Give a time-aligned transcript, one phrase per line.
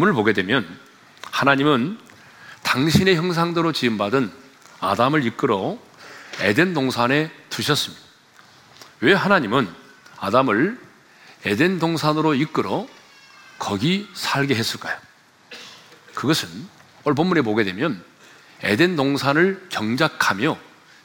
[0.00, 0.66] 본문을 보게 되면
[1.30, 1.98] 하나님은
[2.62, 4.32] 당신의 형상대로 지음받은
[4.80, 5.78] 아담을 이끌어
[6.40, 8.02] 에덴 동산에 두셨습니다.
[9.00, 9.68] 왜 하나님은
[10.18, 10.78] 아담을
[11.44, 12.86] 에덴 동산으로 이끌어
[13.58, 14.96] 거기 살게 했을까요?
[16.14, 16.48] 그것은
[17.04, 18.02] 오늘 본문에 보게 되면
[18.62, 20.58] 에덴 동산을 경작하며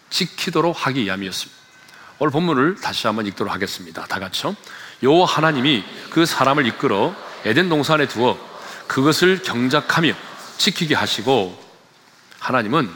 [0.10, 1.62] 지키도록 하기 위함이었습니다.
[2.20, 4.06] 오늘 본문을 다시 한번 읽도록 하겠습니다.
[4.06, 4.56] 다 같이요.
[5.04, 8.55] 요 하나님이 그 사람을 이끌어 에덴 동산에 두어
[8.88, 10.14] 그것을 경작하며
[10.58, 11.64] 지키게 하시고
[12.40, 12.90] 하나님은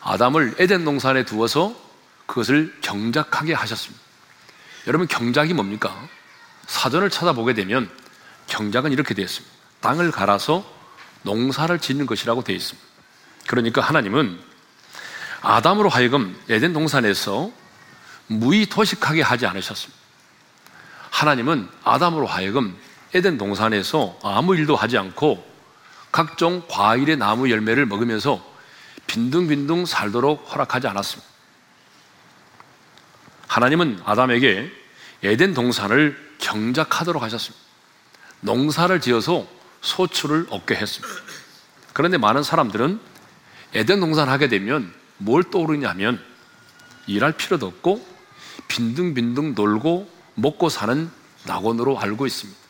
[0.00, 1.74] 아담을 에덴 동산에 두어서
[2.26, 4.02] 그것을 경작하게 하셨습니다.
[4.86, 5.94] 여러분 경작이 뭡니까?
[6.66, 7.90] 사전을 찾아보게 되면
[8.46, 9.54] 경작은 이렇게 되어 있습니다.
[9.80, 10.64] 땅을 갈아서
[11.22, 12.88] 농사를 짓는 것이라고 되어 있습니다.
[13.46, 14.40] 그러니까 하나님은
[15.40, 17.50] 아담으로 하여금 에덴 동산에서
[18.28, 20.00] 무의도식하게 하지 않으셨습니다.
[21.10, 22.76] 하나님은 아담으로 하여금
[23.14, 25.44] 에덴 동산에서 아무 일도 하지 않고
[26.10, 28.44] 각종 과일의 나무 열매를 먹으면서
[29.06, 31.30] 빈둥빈둥 살도록 허락하지 않았습니다.
[33.48, 34.70] 하나님은 아담에게
[35.22, 37.62] 에덴 동산을 경작하도록 하셨습니다.
[38.40, 39.46] 농사를 지어서
[39.82, 41.14] 소출을 얻게 했습니다.
[41.92, 42.98] 그런데 많은 사람들은
[43.74, 46.22] 에덴 동산 하게 되면 뭘 떠오르냐면
[47.06, 48.06] 일할 필요도 없고
[48.68, 51.10] 빈둥빈둥 놀고 먹고 사는
[51.44, 52.61] 낙원으로 알고 있습니다.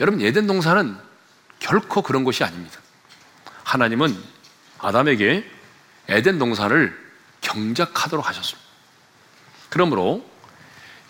[0.00, 0.96] 여러분, 에덴 동산은
[1.58, 2.80] 결코 그런 것이 아닙니다.
[3.64, 4.16] 하나님은
[4.78, 5.48] 아담에게
[6.08, 6.96] 에덴 동산을
[7.40, 8.68] 경작하도록 하셨습니다.
[9.68, 10.28] 그러므로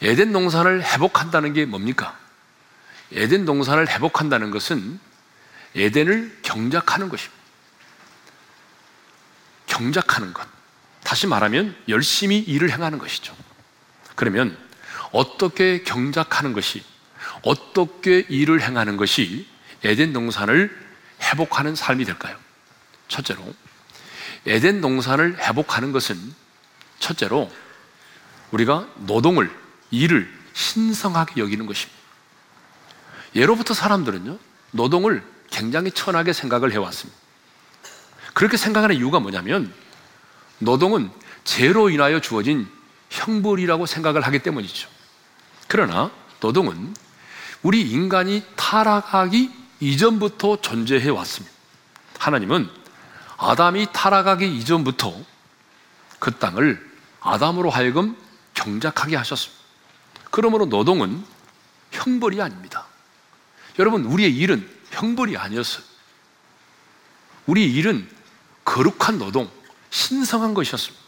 [0.03, 2.19] 에덴 동산을 회복한다는 게 뭡니까?
[3.12, 4.98] 에덴 동산을 회복한다는 것은
[5.75, 7.39] 에덴을 경작하는 것입니다.
[9.67, 10.47] 경작하는 것.
[11.05, 13.34] 다시 말하면 열심히 일을 행하는 것이죠.
[14.14, 14.58] 그러면
[15.13, 16.84] 어떻게 경작하는 것이,
[17.43, 19.47] 어떻게 일을 행하는 것이
[19.85, 20.77] 에덴 동산을
[21.23, 22.37] 회복하는 삶이 될까요?
[23.09, 23.55] 첫째로,
[24.47, 26.17] 에덴 동산을 회복하는 것은
[26.99, 27.51] 첫째로
[28.51, 29.51] 우리가 노동을,
[29.91, 31.99] 일을 신성하게 여기는 것입니다.
[33.35, 34.39] 예로부터 사람들은요,
[34.73, 37.19] 노동을 굉장히 천하게 생각을 해왔습니다.
[38.35, 39.73] 그렇게 생각하는 이유가 뭐냐면,
[40.59, 41.11] 노동은
[41.45, 42.69] 죄로 인하여 주어진
[43.11, 44.89] 형벌이라고 생각을 하기 때문이죠.
[45.67, 46.11] 그러나
[46.41, 46.95] 노동은
[47.63, 51.55] 우리 인간이 타락하기 이전부터 존재해 왔습니다.
[52.19, 52.69] 하나님은
[53.36, 55.14] 아담이 타락하기 이전부터
[56.19, 56.85] 그 땅을
[57.20, 58.17] 아담으로 하여금
[58.55, 59.58] 경작하게 하셨습니다.
[60.30, 61.24] 그러므로 노동은
[61.92, 62.86] 형벌이 아닙니다.
[63.79, 65.85] 여러분, 우리의 일은 형벌이 아니었어요.
[67.46, 68.08] 우리의 일은
[68.64, 69.51] 거룩한 노동,
[69.90, 71.05] 신성한 것이었습니다.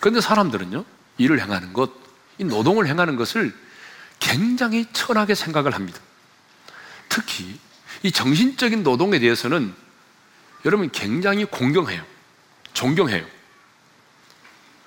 [0.00, 0.84] 그런데 사람들은요,
[1.18, 1.92] 일을 행하는 것,
[2.38, 3.54] 이 노동을 행하는 것을
[4.18, 6.00] 굉장히 천하게 생각을 합니다.
[7.08, 7.58] 특히
[8.02, 9.74] 이 정신적인 노동에 대해서는
[10.64, 12.04] 여러분 굉장히 공경해요.
[12.72, 13.24] 존경해요.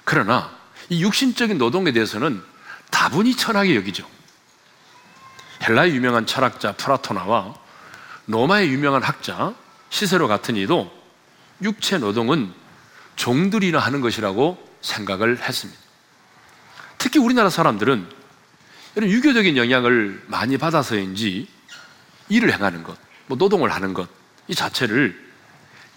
[0.04, 0.56] 그러나
[0.90, 2.44] 이 육신적인 노동에 대해서는
[2.90, 4.08] 다분히 천하게 여기죠.
[5.64, 7.56] 헬라의 유명한 철학자 프라토나와
[8.28, 9.54] 로마의 유명한 학자
[9.90, 10.92] 시세로 같은 이도
[11.62, 12.54] 육체 노동은
[13.16, 15.80] 종들이나 하는 것이라고 생각을 했습니다.
[16.98, 18.19] 특히 우리나라 사람들은
[18.96, 21.48] 이런 유교적인 영향을 많이 받아서인지
[22.30, 24.10] 일을 행하는 것, 뭐 노동을 하는 것,
[24.48, 25.20] 이 자체를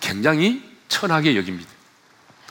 [0.00, 1.70] 굉장히 천하게 여깁니다.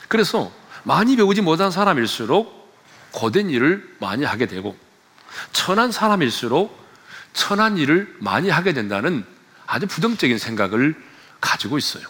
[0.08, 0.52] 그래서
[0.84, 2.72] 많이 배우지 못한 사람일수록
[3.12, 4.76] 고된 일을 많이 하게 되고,
[5.52, 6.80] 천한 사람일수록
[7.32, 9.24] 천한 일을 많이 하게 된다는
[9.66, 10.94] 아주 부정적인 생각을
[11.40, 12.04] 가지고 있어요.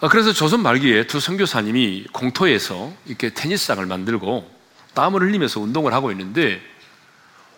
[0.00, 4.55] 어, 그래서 조선 말기에 두 선교사님이 공터에서 이렇게 테니스장을 만들고
[4.96, 6.60] 땀을 흘리면서 운동을 하고 있는데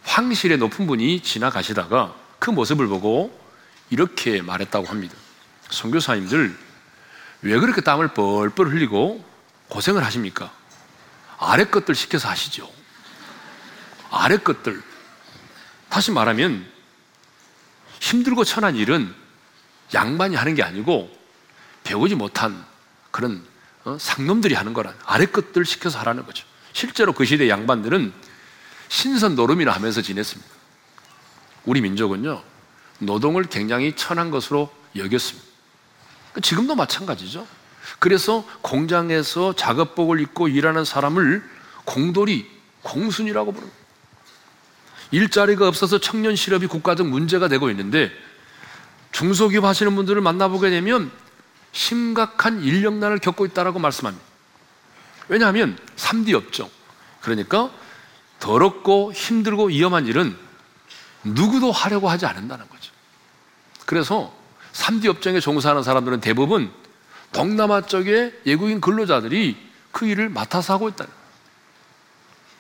[0.03, 3.39] 황실의 높은 분이 지나가시다가 그 모습을 보고
[3.91, 5.15] 이렇게 말했다고 합니다.
[5.71, 6.59] 선교사님들
[7.43, 9.25] 왜 그렇게 땀을 뻘뻘 흘리고
[9.69, 10.53] 고생을 하십니까?
[11.39, 12.69] 아래 것들 시켜서 하시죠.
[14.11, 14.83] 아래 것들.
[15.89, 16.67] 다시 말하면
[18.01, 19.15] 힘들고 천한 일은
[19.95, 21.17] 양반이 하는 게 아니고
[21.85, 22.65] 배우지 못한
[23.13, 23.47] 그런
[23.85, 23.97] 어?
[23.99, 26.48] 상놈들이 하는 거라 아래 것들 시켜서 하라는 거죠.
[26.73, 28.13] 실제로 그 시대 양반들은
[28.89, 30.51] 신선 노름이나 하면서 지냈습니다.
[31.65, 32.43] 우리 민족은요
[33.01, 35.47] 노동을 굉장히 천한 것으로 여겼습니다.
[36.43, 37.47] 지금도 마찬가지죠.
[37.99, 41.43] 그래서 공장에서 작업복을 입고 일하는 사람을
[41.85, 42.47] 공돌이,
[42.83, 43.79] 공순이라고 부릅니다.
[45.11, 48.13] 일자리가 없어서 청년 실업이 국가적 문제가 되고 있는데
[49.13, 51.11] 중소기업 하시는 분들을 만나보게 되면
[51.73, 54.28] 심각한 인력난을 겪고 있다라고 말씀합니다.
[55.29, 56.71] 왜냐하면 3D 업종.
[57.21, 57.71] 그러니까
[58.41, 60.37] 더럽고 힘들고 위험한 일은
[61.25, 62.93] 누구도 하려고 하지 않는다는 거죠.
[63.87, 64.35] 그래서
[64.73, 66.71] 3D 업종에 종사하는 사람들은 대부분
[67.33, 69.57] 동남아 쪽에 외국인 근로자들이
[69.93, 71.07] 그 일을 맡아서 하고 있다.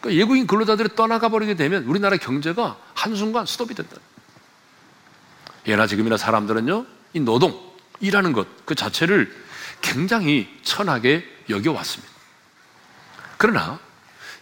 [0.00, 3.96] 그러니까 외국인 근로자들이 떠나가 버리게 되면 우리나라 경제가 한순간 스톱이 된다.
[5.66, 7.58] 예나 지금이나 사람들은요, 이 노동,
[8.00, 9.34] 일하는 것, 그 자체를
[9.80, 12.17] 굉장히 천하게 여겨왔습니다.
[13.38, 13.78] 그러나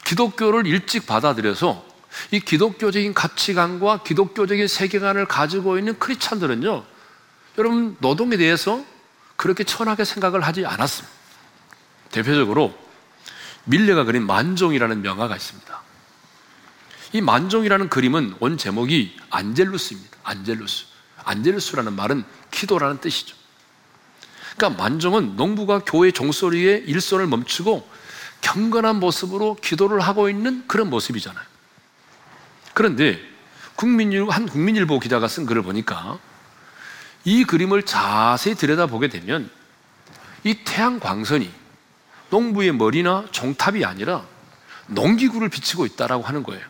[0.05, 1.85] 기독교를 일찍 받아들여서
[2.31, 6.85] 이 기독교적인 가치관과 기독교적인 세계관을 가지고 있는 크리스찬들은요,
[7.59, 8.85] 여러분 노동에 대해서
[9.37, 11.15] 그렇게 천하게 생각을 하지 않았습니다.
[12.11, 12.77] 대표적으로
[13.65, 15.83] 밀레가 그린 만종이라는 명화가 있습니다.
[17.13, 20.17] 이 만종이라는 그림은 원 제목이 안젤루스입니다.
[20.23, 20.87] 안젤루스.
[21.25, 23.37] 안젤루스라는 말은 기도라는 뜻이죠.
[24.57, 27.96] 그러니까 만종은 농부가 교회 종소리에 일손을 멈추고
[28.41, 31.45] 경건한 모습으로 기도를 하고 있는 그런 모습이잖아요.
[32.75, 33.21] 그런데
[33.77, 36.19] 국민일보, 한 국민일보 기자가 쓴 글을 보니까
[37.25, 39.51] 이 그림을 자세히 들여다보게 되면
[40.45, 41.51] 이 태양 광선이
[42.31, 44.25] 농부의 머리나 종탑이 아니라
[44.89, 46.65] 농기구를 비치고 있다라고 하는 거예요.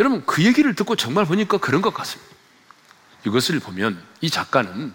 [0.00, 2.34] 여러분 그 얘기를 듣고 정말 보니까 그런 것 같습니다.
[3.26, 4.92] 이것을 보면 이 작가는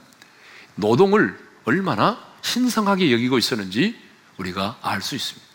[0.76, 4.00] 노동을 얼마나 신성하게 여기고 있었는지
[4.40, 5.48] 우리가 알 수 있습니다.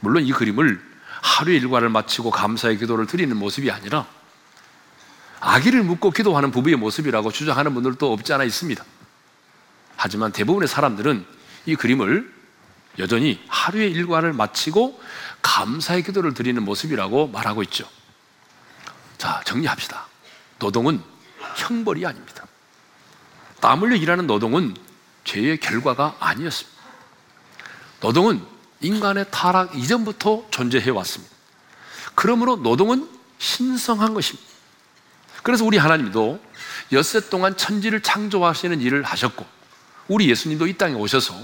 [0.00, 0.80] 물론 이 그림을
[1.22, 4.06] 하루의 일과를 마치고 감사의 기도를 드리는 모습이 아니라
[5.40, 8.84] 아기를 묻고 기도하는 부부의 모습이라고 주장하는 분들도 없지 않아 있습니다.
[9.96, 11.26] 하지만 대부분의 사람들은
[11.66, 12.32] 이 그림을
[12.98, 15.00] 여전히 하루의 일과를 마치고
[15.42, 17.88] 감사의 기도를 드리는 모습이라고 말하고 있죠.
[19.18, 20.06] 자, 정리합시다.
[20.58, 21.02] 노동은
[21.56, 22.46] 형벌이 아닙니다.
[23.60, 24.76] 땀 흘려 일하는 노동은
[25.24, 26.73] 죄의 결과가 아니었습니다.
[28.04, 28.44] 노동은
[28.82, 31.34] 인간의 타락 이전부터 존재해 왔습니다.
[32.14, 33.08] 그러므로 노동은
[33.38, 34.46] 신성한 것입니다.
[35.42, 36.38] 그래서 우리 하나님도
[36.92, 39.46] 엿새 동안 천지를 창조하시는 일을 하셨고,
[40.08, 41.34] 우리 예수님도 이 땅에 오셔서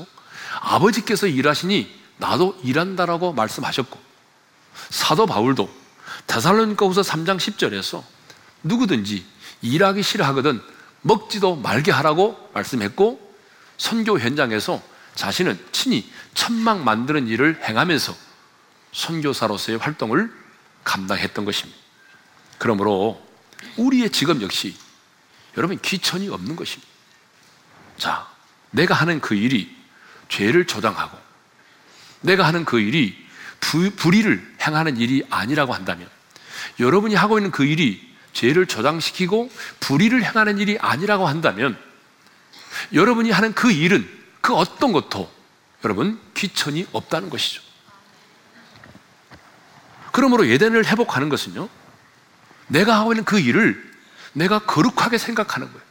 [0.60, 3.98] 아버지께서 일하시니 나도 일한다라고 말씀하셨고,
[4.90, 5.70] 사도 바울도
[6.26, 8.02] 다살로니가후서 3장 10절에서
[8.64, 9.24] 누구든지
[9.62, 10.60] 일하기 싫어하거든
[11.00, 13.34] 먹지도 말게 하라고 말씀했고
[13.78, 14.82] 선교 현장에서
[15.20, 18.16] 자신은 친히 천막 만드는 일을 행하면서
[18.92, 20.32] 선교사로서의 활동을
[20.82, 21.78] 감당했던 것입니다.
[22.56, 23.22] 그러므로
[23.76, 24.74] 우리의 직업 역시
[25.58, 26.90] 여러분 귀천이 없는 것입니다.
[27.98, 28.30] 자,
[28.70, 29.76] 내가 하는 그 일이
[30.30, 31.18] 죄를 조장하고
[32.22, 33.14] 내가 하는 그 일이
[33.60, 36.08] 부, 불의를 행하는 일이 아니라고 한다면
[36.78, 41.78] 여러분이 하고 있는 그 일이 죄를 저장시키고 불의를 행하는 일이 아니라고 한다면
[42.94, 45.30] 여러분이 하는 그 일은 그 어떤 것도
[45.84, 47.62] 여러분 귀천이 없다는 것이죠.
[50.12, 51.68] 그러므로 예전을 회복하는 것은요.
[52.68, 53.90] 내가 하고 있는 그 일을
[54.32, 55.82] 내가 거룩하게 생각하는 거예요.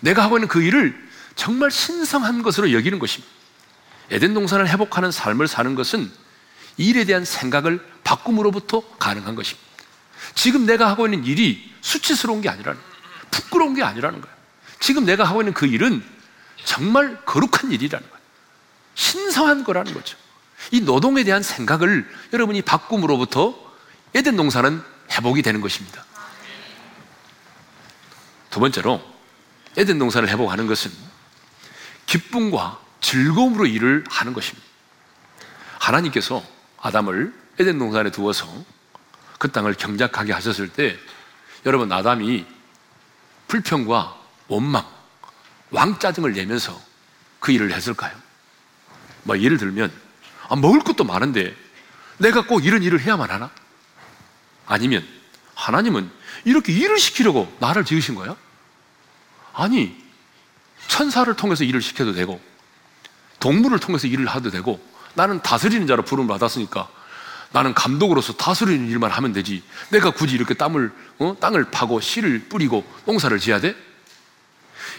[0.00, 3.32] 내가 하고 있는 그 일을 정말 신성한 것으로 여기는 것입니다.
[4.10, 6.10] 에덴 동산을 회복하는 삶을 사는 것은
[6.76, 9.66] 일에 대한 생각을 바꿈으로부터 가능한 것입니다.
[10.34, 12.96] 지금 내가 하고 있는 일이 수치스러운 게 아니라는 거예요.
[13.30, 14.36] 부끄러운 게 아니라는 거예요.
[14.80, 16.02] 지금 내가 하고 있는 그 일은
[16.66, 18.22] 정말 거룩한 일이라는 거예요.
[18.96, 20.18] 신성한 거라는 거죠.
[20.72, 23.54] 이 노동에 대한 생각을 여러분이 바꿈으로부터
[24.14, 24.82] 에덴 농사는
[25.12, 26.04] 회복이 되는 것입니다.
[28.50, 29.00] 두 번째로
[29.76, 30.90] 에덴 농사를 회복하는 것은
[32.06, 34.66] 기쁨과 즐거움으로 일을 하는 것입니다.
[35.78, 36.42] 하나님께서
[36.78, 38.46] 아담을 에덴 농산에 두어서
[39.38, 40.98] 그 땅을 경작하게 하셨을 때
[41.64, 42.44] 여러분 아담이
[43.46, 44.18] 불평과
[44.48, 44.95] 원망,
[45.76, 46.80] 왕짜증을 내면서
[47.38, 48.16] 그 일을 했을까요?
[49.24, 49.92] 뭐 예를 들면
[50.48, 51.54] 아, 먹을 것도 많은데
[52.18, 53.50] 내가 꼭 이런 일을 해야만 하나?
[54.66, 55.06] 아니면
[55.54, 56.10] 하나님은
[56.44, 58.36] 이렇게 일을 시키려고 나를 지으신 거야?
[59.52, 60.02] 아니
[60.88, 62.40] 천사를 통해서 일을 시켜도 되고
[63.38, 64.80] 동물을 통해서 일을 하도 되고
[65.14, 66.88] 나는 다스리는 자로 부름을 받았으니까
[67.52, 69.62] 나는 감독으로서 다스리는 일만 하면 되지.
[69.90, 71.36] 내가 굳이 이렇게 땀을, 어?
[71.40, 73.74] 땅을 파고 씨를 뿌리고 농사를 지어야 돼?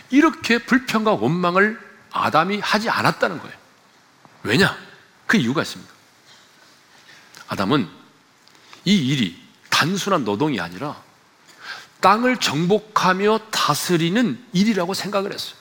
[0.10, 1.80] 이렇게 불평과 원망을
[2.12, 3.56] 아담이 하지 않았다는 거예요.
[4.44, 4.78] 왜냐?
[5.26, 5.92] 그 이유가 있습니다.
[7.50, 7.90] 아담은
[8.86, 11.02] 이 일이 단순한 노동이 아니라
[12.00, 15.56] 땅을 정복하며 다스리는 일이라고 생각을 했어요.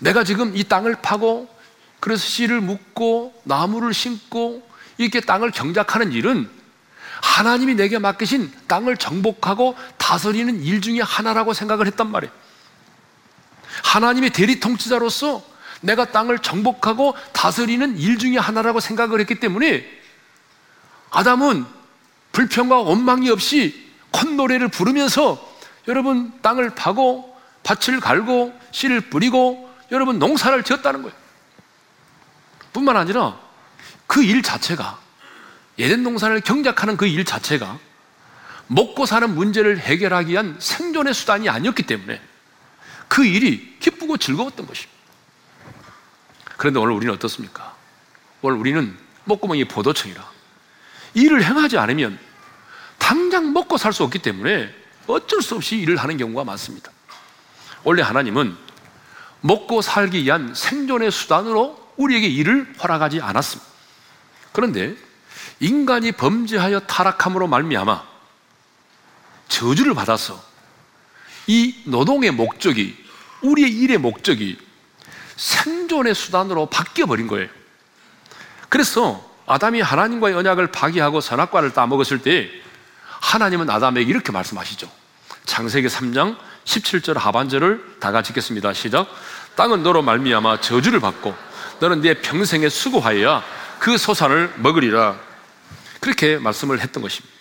[0.00, 1.48] 내가 지금 이 땅을 파고
[2.00, 6.50] 그래서 씨를 묻고 나무를 심고 이렇게 땅을 경작하는 일은
[7.22, 12.41] 하나님이 내게 맡기신 땅을 정복하고 다스리는 일 중에 하나라고 생각을 했단 말이에요.
[13.82, 15.42] 하나님의 대리 통치자로서
[15.80, 19.84] 내가 땅을 정복하고 다스리는 일 중에 하나라고 생각을 했기 때문에
[21.10, 21.66] 아담은
[22.32, 25.52] 불평과 원망이 없이 콧노래를 부르면서
[25.88, 31.16] 여러분 땅을 파고 밭을 갈고 씨를 뿌리고 여러분 농사를 지었다는 거예요.
[32.72, 33.38] 뿐만 아니라
[34.06, 34.98] 그 일 자체가
[35.78, 37.78] 예전 농사를 경작하는 그 일 자체가
[38.68, 42.20] 먹고 사는 문제를 해결하기 위한 생존의 수단이 아니었기 때문에
[43.12, 44.98] 그 일이 기쁘고 즐거웠던 것입니다.
[46.56, 47.76] 그런데 오늘 우리는 어떻습니까?
[48.40, 50.26] 오늘 우리는 목구멍이 보도청이라
[51.12, 52.18] 일을 행하지 않으면
[52.96, 54.74] 당장 먹고 살 수 없기 때문에
[55.06, 56.90] 어쩔 수 없이 일을 하는 경우가 많습니다.
[57.84, 58.56] 원래 하나님은
[59.42, 63.70] 먹고 살기 위한 생존의 수단으로 우리에게 일을 허락하지 않았습니다.
[64.52, 64.96] 그런데
[65.60, 68.04] 인간이 범죄하여 타락함으로 말미암아
[69.48, 70.42] 저주를 받아서
[71.46, 73.01] 이 노동의 목적이
[73.42, 74.58] 우리의 일의 목적이
[75.36, 77.48] 생존의 수단으로 바뀌어 버린 거예요.
[78.68, 82.48] 그래서 아담이 하나님과의 언약을 파기하고 선악과를 따먹었을 때
[83.20, 84.90] 하나님은 아담에게 이렇게 말씀하시죠.
[85.44, 88.72] 창세기 3장 17절 하반절을 다 같이 읽겠습니다.
[88.72, 89.08] 시작.
[89.56, 91.34] 땅은 너로 말미암아 저주를 받고
[91.80, 93.42] 너는 네 평생에 수고하여야
[93.78, 95.18] 그 소산을 먹으리라.
[96.00, 97.32] 그렇게 말씀을 했던 것입니다.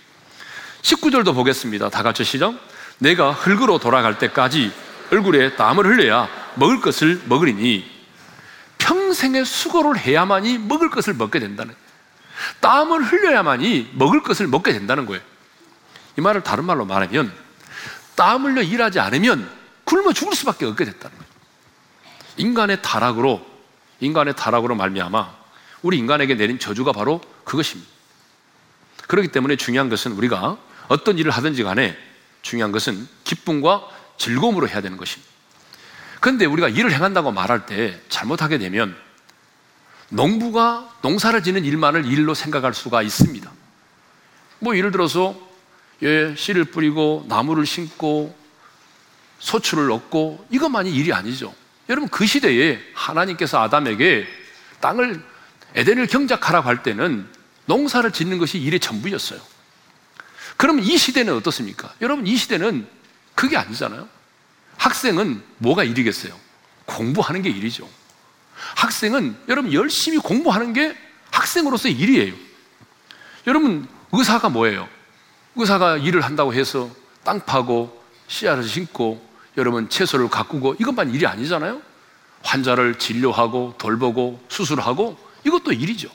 [0.81, 1.89] 19절도 보겠습니다.
[1.89, 2.55] 다 같이 시작.
[2.97, 4.71] 내가 흙으로 돌아갈 때까지
[5.11, 7.89] 얼굴에 땀을 흘려야 먹을 것을 먹으리니
[8.77, 11.75] 평생의 수고를 해야만이 먹을 것을 먹게 된다는
[12.59, 15.21] 땀을 흘려야만이 먹을 것을 먹게 된다는 거예요.
[16.17, 17.31] 이 말을 다른 말로 말하면
[18.15, 19.49] 땀 흘려 일하지 않으면
[19.83, 21.31] 굶어 죽을 수밖에 없게 됐다는 거예요.
[22.37, 23.45] 인간의 타락으로
[23.99, 25.41] 인간의 타락으로 말미암아
[25.83, 27.89] 우리 인간에게 내린 저주가 바로 그것입니다.
[29.07, 31.97] 그렇기 때문에 중요한 것은 우리가 어떤 일을 하든지 간에
[32.41, 33.87] 중요한 것은 기쁨과
[34.21, 35.31] 즐거움으로 해야 되는 것입니다.
[36.19, 38.95] 그런데 우리가 일을 행한다고 말할 때 잘못하게 되면
[40.09, 43.51] 농부가 농사를 짓는 일만을 일로 생각할 수가 있습니다.
[44.59, 45.35] 뭐 예를 들어서
[46.03, 48.35] 예, 씨를 뿌리고 나무를 심고
[49.39, 51.53] 소출을 얻고 이것만이 일이 아니죠.
[51.89, 54.27] 여러분 그 시대에 하나님께서 아담에게
[54.81, 55.23] 땅을
[55.73, 57.27] 에덴을 경작하라고 할 때는
[57.65, 59.39] 농사를 짓는 것이 일의 전부였어요.
[60.57, 61.91] 그럼 이 시대는 어떻습니까?
[62.01, 62.87] 여러분 이 시대는
[63.41, 64.07] 그게 아니잖아요.
[64.77, 66.31] 학생은 뭐가 일이겠어요?
[66.85, 67.89] 공부하는 게 일이죠.
[68.75, 70.95] 학생은 여러분 열심히 공부하는 게
[71.31, 72.35] 학생으로서의 일이에요.
[73.47, 74.87] 여러분 의사가 뭐예요?
[75.55, 76.87] 의사가 일을 한다고 해서
[77.23, 81.81] 땅 파고 씨앗을 심고 여러분 채소를 가꾸고 이것만 일이 아니잖아요.
[82.43, 85.17] 환자를 진료하고 돌보고 수술하고
[85.47, 86.09] 이것도 일이죠.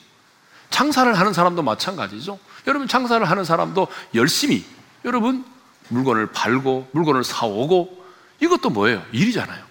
[0.71, 2.39] 장사를 하는 사람도 마찬가지죠.
[2.69, 4.65] 여러분 장사를 하는 사람도 열심히
[5.05, 5.45] 여러분
[5.89, 8.05] 물건을 팔고 물건을 사오고
[8.41, 9.05] 이것도 뭐예요?
[9.13, 9.65] 일이잖아요.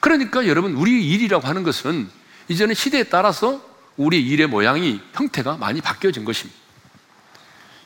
[0.00, 2.08] 그러니까 여러분 우리 일이라고 하는 것은
[2.48, 3.60] 이제는 시대에 따라서
[3.96, 6.58] 우리 일의 모양이 형태가 많이 바뀌어진 것입니다.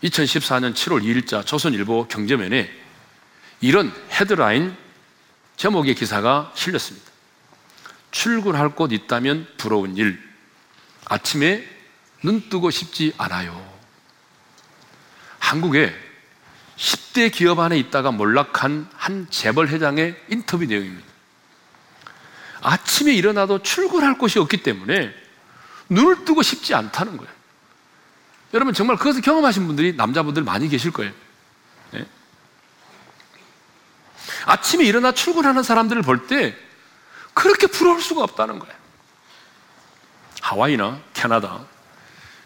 [0.04, 2.70] 2014년 7월 2일자 조선일보 경제면에
[3.60, 4.76] 이런 헤드라인
[5.56, 7.10] 제목의 기사가 실렸습니다.
[8.10, 10.20] 출근할 곳 있다면 부러운 일.
[11.06, 11.66] 아침에
[12.22, 13.72] 눈 뜨고 싶지 않아요.
[15.38, 15.92] 한국에
[16.76, 21.06] 10대 기업 안에 있다가 몰락한 한 재벌 회장의 인터뷰 내용입니다.
[22.62, 25.12] 아침에 일어나도 출근할 곳이 없기 때문에
[25.88, 27.32] 눈을 뜨고 싶지 않다는 거예요.
[28.54, 31.12] 여러분 정말 그것을 경험하신 분들이 남자분들 많이 계실 거예요.
[31.92, 32.06] 네?
[34.44, 36.56] 아침에 일어나 출근하는 사람들을 볼 때
[37.34, 38.74] 그렇게 부러울 수가 없다는 거예요.
[40.42, 41.64] 하와이나 캐나다,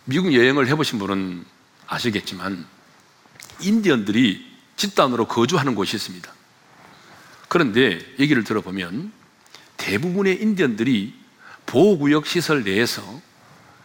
[0.04, 1.44] 미국 여행을 해보신 분은
[1.88, 2.66] 아시겠지만
[3.60, 6.32] 인디언들이 집단으로 거주하는 곳이 있습니다.
[7.48, 9.12] 그런데 얘기를 들어보면
[9.76, 11.14] 대부분의 인디언들이
[11.66, 13.02] 보호구역 시설 내에서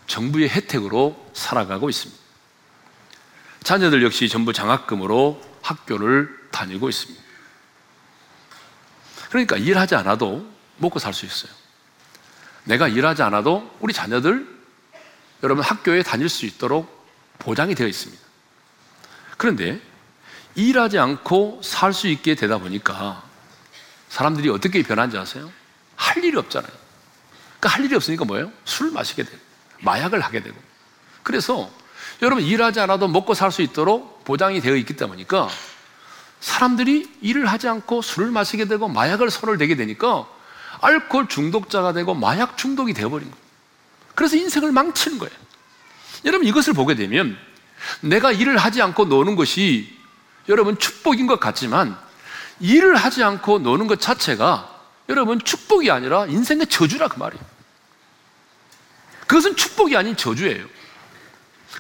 [0.08, 2.22] 정부의 혜택으로 살아가고 있습니다.
[3.64, 7.24] 자녀들 역시 전부 장학금으로 학교를 다니고 있습니다.
[9.30, 10.46] 그러니까 일하지 않아도
[10.78, 11.52] 먹고 살 수 있어요.
[12.66, 14.48] 내가 일하지 않아도 우리 자녀들
[15.44, 17.08] 여러분 학교에 다닐 수 있도록
[17.40, 18.31] 보장이 되어 있습니다.
[19.42, 19.82] 그런데
[20.54, 23.24] 일하지 않고 살 수 있게 되다 보니까
[24.08, 25.52] 사람들이 어떻게 변한지 아세요?
[25.96, 26.72] 할 일이 없잖아요.
[27.60, 28.52] 그러니까 할 일이 없으니까 뭐예요?
[28.66, 29.38] 술을 마시게 되고,
[29.80, 30.56] 마약을 하게 되고.
[31.24, 31.72] 그래서
[32.22, 35.50] 여러분 일하지 않아도 먹고 살 수 있도록 보장이 되어 있기 때문이니까
[36.40, 40.28] 사람들이 일을 하지 않고 술을 마시게 되고 마약을 손을 대게 되니까
[40.82, 43.44] 알코올 중독자가 되고 마약 중독이 되어버린 거예요.
[44.14, 45.34] 그래서 인생을 망치는 거예요.
[46.26, 47.40] 여러분 이것을 보게 되면
[48.02, 49.98] 내가 일을 하지 않고 노는 것이
[50.50, 51.98] 여러분 축복인 것 같지만
[52.60, 54.70] 일을 하지 않고 노는 것 자체가
[55.10, 57.44] 여러분 축복이 아니라 인생의 저주라 그 말이에요.
[59.28, 60.66] 그것은 축복이 아닌 저주예요.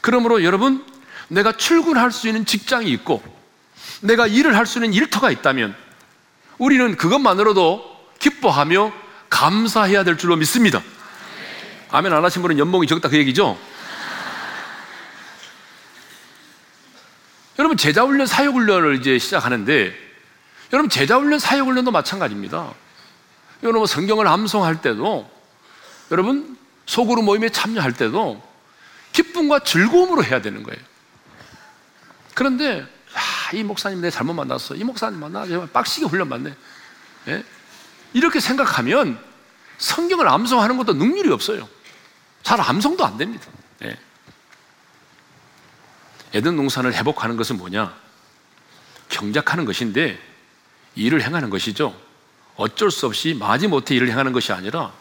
[0.01, 0.85] 그러므로 여러분
[1.27, 3.23] 내가 출근할 수 있는 직장이 있고
[4.01, 5.75] 내가 일을 할 수 있는 일터가 있다면
[6.57, 7.83] 우리는 그것만으로도
[8.19, 8.91] 기뻐하며
[9.29, 10.81] 감사해야 될 줄로 믿습니다.
[11.89, 13.57] 아멘 안 하신 분은 연봉이 적다 그 얘기죠?
[17.61, 19.95] 여러분 제자 훈련 사역 훈련을 이제 시작하는데
[20.73, 22.73] 여러분 제자 훈련 사역 훈련도 마찬가지입니다.
[23.61, 25.29] 여러분 성경을 암송할 때도
[26.09, 28.41] 여러분 소그룹 모임에 참여할 때도
[29.11, 30.81] 기쁨과 즐거움으로 해야 되는 거예요.
[32.33, 32.81] 그런데
[33.13, 34.73] 아, 이 목사님 내 잘못 만났어.
[34.73, 36.55] 이 목사님 만나 빡시게 훈련 받네.
[37.27, 37.43] 예?
[38.13, 39.23] 이렇게 생각하면
[39.77, 41.69] 성경을 암송하는 것도 능률이 없어요.
[42.41, 43.45] 잘 암송도 안 됩니다.
[46.33, 46.37] 예.
[46.37, 47.93] 에덴 농산을 회복하는 것은 뭐냐?
[49.09, 50.19] 경작하는 것인데
[50.95, 51.95] 일을 행하는 것이죠.
[52.55, 54.91] 어쩔 수 없이 마지못해 일을 행하는 것이 아니라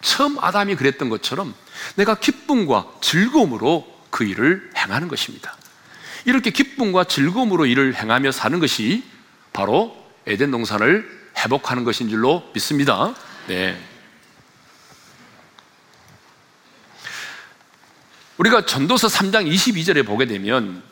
[0.00, 1.54] 처음 아담이 그랬던 것처럼
[1.96, 5.56] 내가 기쁨과 즐거움으로 그 일을 행하는 것입니다.
[6.24, 9.04] 이렇게 기쁨과 즐거움으로 일을 행하며 사는 것이
[9.52, 13.14] 바로 에덴 농산을 회복하는 것인 줄로 믿습니다.
[13.48, 13.80] 네.
[18.42, 20.82] 우리가 전도서 3장 22절에 보게 되면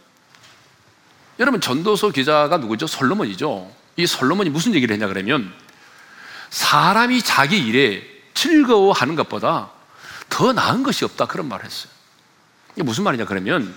[1.41, 2.87] 여러분 전도서 기자가 누구죠?
[2.87, 3.71] 솔로몬이죠.
[3.97, 5.53] 이 솔로몬이 무슨 얘기를 했냐 그러면
[6.51, 8.03] 사람이 자기 일에
[8.35, 9.71] 즐거워하는 것보다
[10.29, 11.91] 더 나은 것이 없다 그런 말을 했어요.
[12.77, 13.75] 이게 무슨 말이냐 그러면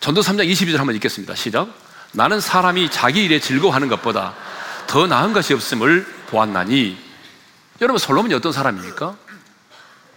[0.00, 1.34] 전도 3장 22절 한번 읽겠습니다.
[1.34, 1.68] 시작.
[2.12, 4.34] 나는 사람이 자기 일에 즐거워하는 것보다
[4.86, 6.98] 더 나은 것이 없음을 보았나니
[7.80, 9.16] 여러분 솔로몬이 어떤 사람입니까?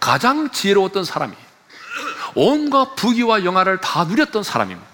[0.00, 1.43] 가장 지혜로웠던 사람이에요.
[2.34, 4.88] 온갖 부귀와 영화를 다 누렸던 사람입니다.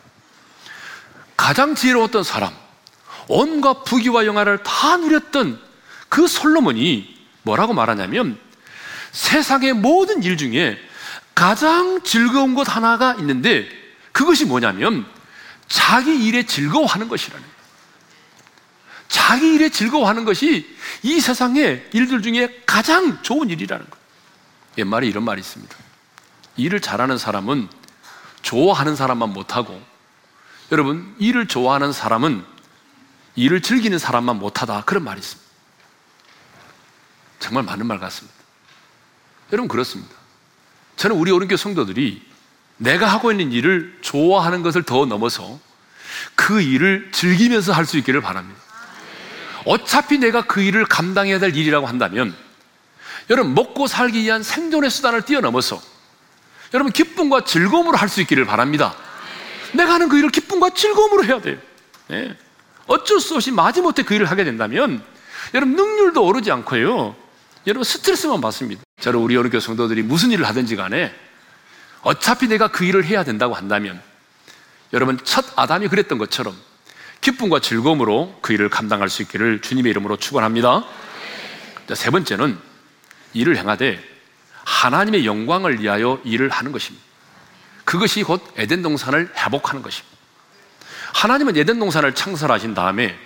[1.37, 2.53] 가장 지혜로웠던 사람,
[3.29, 5.61] 온갖 부귀와 영화를 다 누렸던
[6.09, 8.39] 그 솔로몬이 뭐라고 말하냐면
[9.13, 10.79] 세상의 모든 일 중에
[11.35, 13.69] 가장 즐거운 것 하나가 있는데
[14.13, 15.07] 그것이 뭐냐면
[15.69, 17.61] 자기 일에 즐거워하는 것이라는 거예요.
[19.09, 24.05] 자기 일에 즐거워하는 것이 이 세상의 일들 중에 가장 좋은 일이라는 거예요.
[24.79, 25.77] 옛말에 이런 말이 있습니다.
[26.61, 27.69] 일을 잘하는 사람은
[28.43, 29.81] 좋아하는 사람만 못하고
[30.73, 32.45] 여러분 일을 좋아하는 사람은
[33.37, 35.51] 일을 즐기는 사람만 못하다 그런 말이 있습니다.
[37.39, 38.39] 정말 많은 말 같습니다.
[39.53, 40.15] 여러분 그렇습니다.
[40.97, 42.23] 저는 우리 오른교 성도들이
[42.77, 45.59] 내가 하고 있는 일을 좋아하는 것을 더 넘어서
[46.35, 48.61] 그 일을 즐기면서 할 수 있기를 바랍니다.
[49.65, 52.35] 어차피 내가 그 일을 감당해야 될 일이라고 한다면
[53.29, 55.81] 여러분 먹고 살기 위한 생존의 수단을 뛰어넘어서
[56.73, 58.95] 여러분 기쁨과 즐거움으로 할 수 있기를 바랍니다.
[59.73, 61.57] 내가 하는 그 일을 기쁨과 즐거움으로 해야 돼요.
[62.09, 62.37] 네.
[62.87, 65.03] 어쩔 수 없이 마지못해 그 일을 하게 된다면
[65.55, 67.15] 여러분 능률도 오르지 않고요.
[67.67, 68.83] 여러분 스트레스만 받습니다.
[69.01, 71.15] 저는 우리 어느 교 성도들이 무슨 일을 하든지 간에
[72.03, 74.01] 어차피 내가 그 일을 해야 된다고 한다면
[74.93, 76.57] 여러분 첫 아담이 그랬던 것처럼
[77.21, 80.85] 기쁨과 즐거움으로 그 일을 감당할 수 있기를 주님의 이름으로 축원합니다.
[81.95, 82.59] 세 번째는
[83.35, 84.03] 일을 행하되
[84.71, 87.05] 하나님의 영광을 위하여 일을 하는 것입니다.
[87.85, 90.17] 그것이 곧 에덴 동산을 회복하는 것입니다.
[91.13, 93.19] 하나님은 에덴 동산을 창설하신 다음에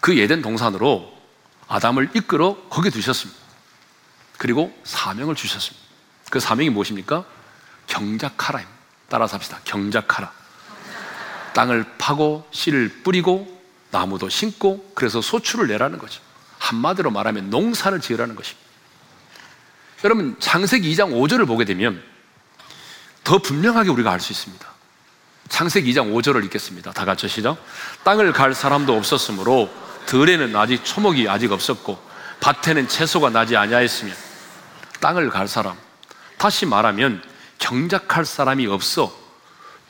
[0.00, 1.16] 그 에덴 동산으로
[1.68, 3.40] 아담을 이끌어 거기 두셨습니다.
[4.36, 5.86] 그리고 사명을 주셨습니다.
[6.28, 7.24] 그 사명이 무엇입니까?
[7.86, 8.60] 경작하라.
[9.08, 9.60] 따라서 합시다.
[9.64, 10.32] 경작하라.
[11.54, 13.60] 땅을 파고 씨를 뿌리고
[13.92, 16.20] 나무도 심고 그래서 소출을 내라는 거죠.
[16.58, 18.69] 한마디로 말하면 농사를 지으라는 것입니다.
[20.04, 22.02] 여러분 창세기 2장 5절을 보게 되면
[23.22, 24.66] 더 분명하게 우리가 알 수 있습니다.
[25.48, 26.92] 창세기 2장 5절을 읽겠습니다.
[26.92, 27.58] 다 같이 시작.
[28.04, 29.70] 땅을 갈 사람도 없었으므로
[30.06, 32.00] 들에는 아직 초목이 아직 없었고
[32.40, 34.12] 밭에는 채소가 나지 아니하였으며
[35.00, 35.76] 땅을 갈 사람
[36.38, 37.22] 다시 말하면
[37.58, 39.14] 경작할 사람이 없어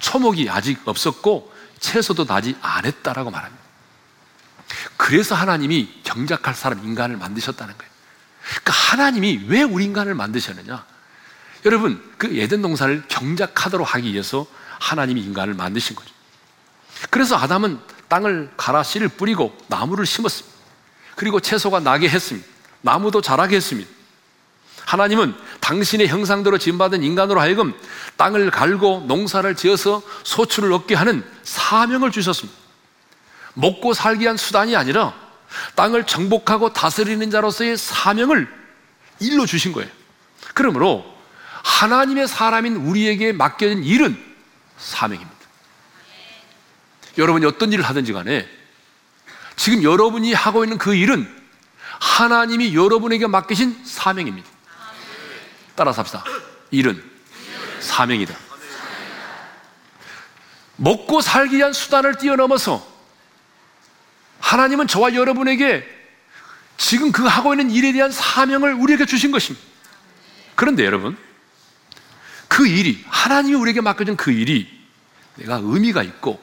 [0.00, 3.62] 초목이 아직 없었고 채소도 나지 않았다라고 말합니다.
[4.96, 7.89] 그래서 하나님이 경작할 사람 인간을 만드셨다는 거예요.
[8.50, 10.84] 그러니까 하나님이 왜 우리 인간을 만드셨느냐?
[11.64, 14.46] 여러분, 그 예덴 동산을 경작하도록 하기 위해서
[14.80, 16.10] 하나님이 인간을 만드신 거죠.
[17.10, 20.58] 그래서 아담은 땅을 갈아 씨를 뿌리고 나무를 심었습니다.
[21.14, 22.48] 그리고 채소가 나게 했습니다.
[22.80, 23.90] 나무도 자라게 했습니다.
[24.86, 27.74] 하나님은 당신의 형상대로 지음받은 인간으로 하여금
[28.16, 32.58] 땅을 갈고 농사를 지어서 소출을 얻게 하는 사명을 주셨습니다.
[33.54, 35.14] 먹고 살기 위한 수단이 아니라
[35.74, 38.48] 땅을 정복하고 다스리는 자로서의 사명을
[39.20, 39.90] 일로 주신 거예요.
[40.54, 41.04] 그러므로
[41.62, 44.18] 하나님의 사람인 우리에게 맡겨진 일은
[44.78, 45.40] 사명입니다.
[47.18, 48.48] 여러분이 어떤 일을 하든지 간에
[49.56, 51.28] 지금 여러분이 하고 있는 그 일은
[52.00, 54.48] 하나님이 여러분에게 맡기신 사명입니다.
[55.74, 56.24] 따라서 합시다.
[56.70, 57.02] 일은
[57.80, 58.34] 사명이다.
[60.76, 62.89] 먹고 살기 위한 수단을 뛰어넘어서
[64.50, 65.86] 하나님은 저와 여러분에게
[66.76, 69.64] 지금 그 하고 있는 일에 대한 사명을 우리에게 주신 것입니다.
[70.56, 71.16] 그런데 여러분,
[72.48, 74.68] 그 일이, 하나님이 우리에게 맡겨준 그 일이
[75.36, 76.42] 내가 의미가 있고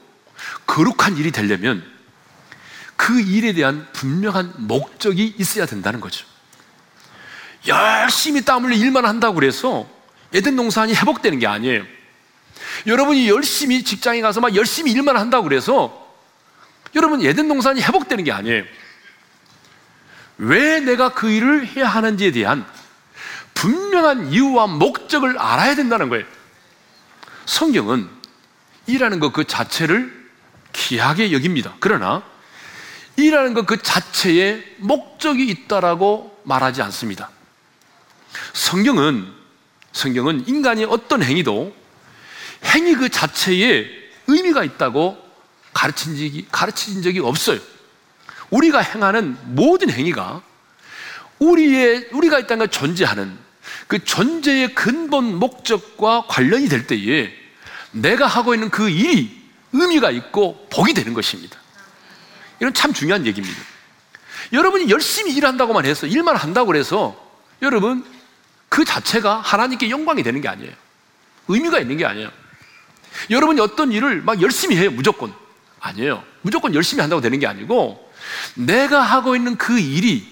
[0.65, 1.83] 거룩한 일이 되려면
[2.95, 6.25] 그 일에 대한 분명한 목적이 있어야 된다는 거죠.
[7.67, 9.85] 열심히 땀 흘려 일만 한다고 그래서
[10.33, 11.83] 에덴 농산이 회복되는 게 아니에요.
[12.85, 16.06] 여러분이 열심히 직장에 가서 막 열심히 일만 한다고 그래서
[16.95, 18.63] 여러분 에덴 농산이 회복되는 게 아니에요.
[20.37, 22.65] 왜 내가 그 일을 해야 하는지에 대한
[23.53, 26.25] 분명한 이유와 목적을 알아야 된다는 거예요.
[27.45, 28.07] 성경은
[28.85, 30.29] 일하는 것 그 자체를
[30.73, 31.75] 귀하게 여깁니다.
[31.79, 32.23] 그러나
[33.15, 37.29] 일하는 것 그 자체에 목적이 있다라고 말하지 않습니다.
[38.53, 39.33] 성경은
[39.91, 41.75] 성경은 인간이 어떤 행위도
[42.65, 43.87] 행위 그 자체에
[44.27, 45.17] 의미가 있다고
[45.77, 47.59] 가르친 적이, 가르친 적이 없어요.
[48.49, 50.41] 우리가 행하는 모든 행위가
[51.37, 53.37] 우리의, 우리가 이 땅에 존재하는
[53.87, 57.31] 그 존재의 근본 목적과 관련이 될 때에
[57.91, 59.39] 내가 하고 있는 그 일이
[59.71, 61.59] 의미가 있고 복이 되는 것입니다.
[62.59, 63.61] 이건 참 중요한 얘기입니다.
[64.53, 67.15] 여러분이 열심히 일한다고만 해서, 일만 한다고 해서
[67.61, 68.03] 여러분
[68.67, 70.73] 그 자체가 하나님께 영광이 되는 게 아니에요.
[71.49, 72.31] 의미가 있는 게 아니에요.
[73.29, 75.31] 여러분이 어떤 일을 막 열심히 해요, 무조건.
[75.79, 76.23] 아니에요.
[76.41, 78.11] 무조건 열심히 한다고 되는 게 아니고
[78.55, 80.27] 내가 하고 있는 그 일이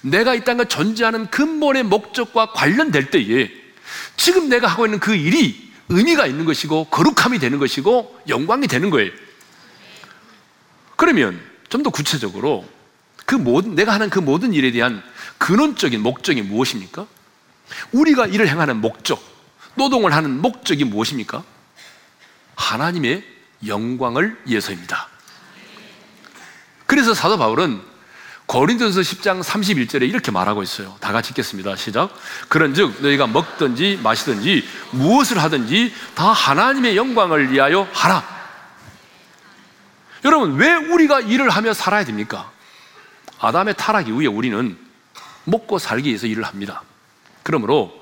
[0.00, 3.50] 내가 이 땅에 존재하는 근본의 목적과 관련될 때에
[4.16, 9.10] 지금 내가 하고 있는 그 일이 의미가 있는 것이고 거룩함이 되는 것이고 영광이 되는 거예요.
[10.96, 12.68] 그러면 좀 더 구체적으로
[13.24, 15.02] 그 모든 내가 하는 그 모든 일에 대한
[15.38, 17.06] 근원적인 목적이 무엇입니까?
[17.92, 19.22] 우리가 일을 행하는 목적,
[19.74, 21.42] 노동을 하는 목적이 무엇입니까?
[22.56, 23.24] 하나님의
[23.66, 25.08] 영광을 위해서입니다.
[26.86, 27.80] 그래서 사도 바울은
[28.46, 30.96] 고린도서 10장 31절에 이렇게 말하고 있어요.
[31.00, 31.76] 다 같이 읽겠습니다.
[31.76, 32.14] 시작.
[32.48, 38.22] 그런즉 너희가 먹든지 마시든지 무엇을 하든지 다 하나님의 영광을 위하여 하라.
[40.24, 42.50] 여러분, 왜 우리가 일을 하며 살아야 됩니까?
[43.40, 44.76] 아담의 타락 이후에 우리는
[45.44, 46.82] 먹고 살기 위해서 일을 합니다.
[47.42, 47.92] 그러므로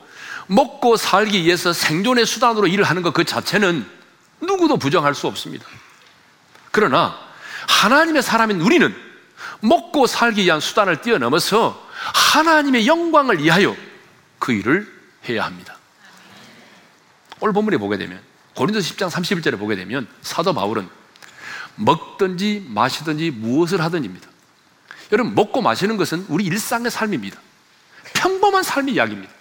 [0.48, 3.99] 먹고 살기 위해서 생존의 수단으로 일을 하는 것 그 자체는
[4.40, 5.66] 누구도 부정할 수 없습니다.
[6.70, 7.18] 그러나
[7.68, 8.94] 하나님의 사람인 우리는
[9.60, 13.76] 먹고 살기 위한 수단을 뛰어넘어서 하나님의 영광을 위하여
[14.38, 14.90] 그 일을
[15.28, 15.76] 해야 합니다.
[17.40, 18.20] 오늘 본문에 보게 되면
[18.54, 20.88] 고린도 10장 31절에 보게 되면 사도 바울은
[21.76, 24.28] 먹든지 마시든지 무엇을 하든지입니다.
[25.12, 27.38] 여러분 먹고 마시는 것은 우리 일상의 삶입니다.
[28.14, 29.32] 평범한 삶의 이야기입니다.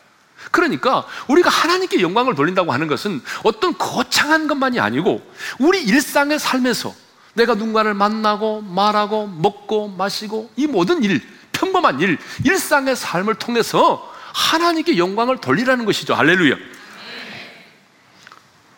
[0.52, 5.22] 그러니까 우리가 하나님께 영광을 돌린다고 하는 것은 어떤 거창한 것만이 아니고
[5.60, 6.94] 우리 일상의 삶에서
[7.34, 14.98] 내가 누군가를 만나고 말하고 먹고 마시고 이 모든 일, 평범한 일, 일상의 삶을 통해서 하나님께
[14.98, 16.14] 영광을 돌리라는 것이죠.
[16.14, 16.56] 할렐루야.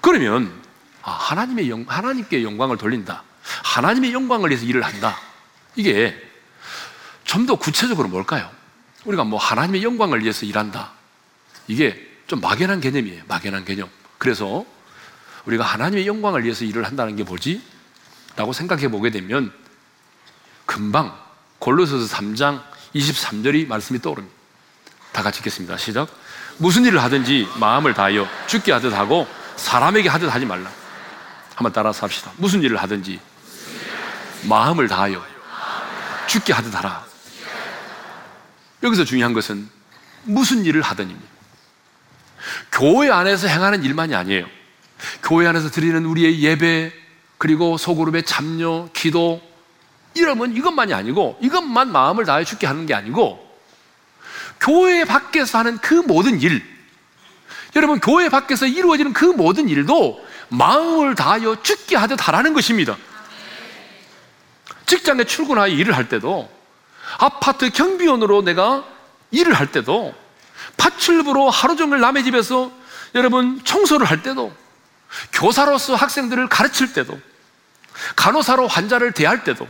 [0.02, 0.52] 그러면
[1.04, 3.24] 아, 하나님의 영, 하나님께 영광을 돌린다.
[3.64, 5.18] 하나님의 영광을 위해서 일을 한다.
[5.76, 6.16] 이게
[7.24, 8.50] 좀 더 구체적으로 뭘까요?
[9.06, 10.92] 우리가 뭐 하나님의 영광을 위해서 일한다.
[11.68, 13.24] 이게 좀 막연한 개념이에요.
[13.28, 13.90] 막연한 개념.
[14.18, 14.66] 그래서
[15.46, 17.62] 우리가 하나님의 영광을 위해서 일을 한다는 게 뭐지?
[18.36, 19.52] 라고 생각해 보게 되면
[20.66, 21.18] 금방
[21.60, 22.62] 골로새서 3장
[22.96, 24.36] 23절이 말씀이 떠오릅니다.
[25.12, 25.78] 다 같이 읽겠습니다.
[25.78, 26.08] 시작.
[26.58, 30.72] 무슨 일을 하든지 마음을 다하여 죽게 하듯 하고 사람에게 하듯 하지 말라.
[31.56, 32.32] 한번 따라서 합시다.
[32.38, 33.20] 무슨 일을 하든지
[34.44, 35.24] 마음을 다하여
[36.28, 37.06] 죽게 하듯 하라.
[38.84, 39.70] 여기서 중요한 것은
[40.24, 41.31] 무슨 일을 하든입니다.
[42.72, 44.46] 교회 안에서 행하는 일만이 아니에요.
[45.24, 46.94] 교회 안에서 드리는 우리의 예배,
[47.38, 49.42] 그리고 소그룹의 참여, 기도,
[50.14, 53.50] 이러면 이것만이 아니고, 이것만 마음을 다해 죽게 하는 게 아니고,
[54.60, 56.64] 교회 밖에서 하는 그 모든 일,
[57.76, 62.98] 여러분, 교회 밖에서 이루어지는 그 모든 일도 마음을 다하여 죽게 하듯 하라는 것입니다.
[64.86, 66.50] 직장에 출근하여 일을 할 때도,
[67.18, 68.86] 아파트 경비원으로 내가
[69.32, 70.14] 일을 할 때도,
[70.78, 72.72] 파출부로 하루 종일 남의 집에서
[73.16, 74.56] 여러분 청소를 할 때도
[75.34, 77.20] 교사로서 학생들을 가르칠 때도
[78.16, 79.68] 간호사로 환자를 대할 때도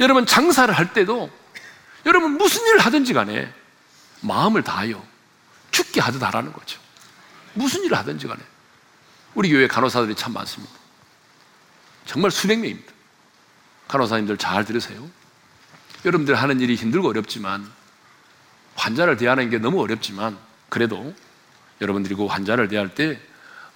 [0.00, 1.30] 여러분 장사를 할 때도
[2.04, 3.52] 여러분 무슨 일을 하든지 간에
[4.20, 5.02] 마음을 다하여
[5.70, 6.80] 죽게 하듯 하라는 거죠.
[7.54, 8.40] 무슨 일을 하든지 간에
[9.34, 10.74] 우리 교회 간호사들이 참 많습니다.
[12.04, 12.92] 정말 수백 명입니다.
[13.88, 15.08] 간호사님들 잘 들으세요.
[16.04, 17.70] 여러분들 하는 일이 힘들고 어렵지만
[18.76, 21.14] 환자를 대하는 게 너무 어렵지만 그래도
[21.80, 23.20] 여러분들이 그 환자를 대할 때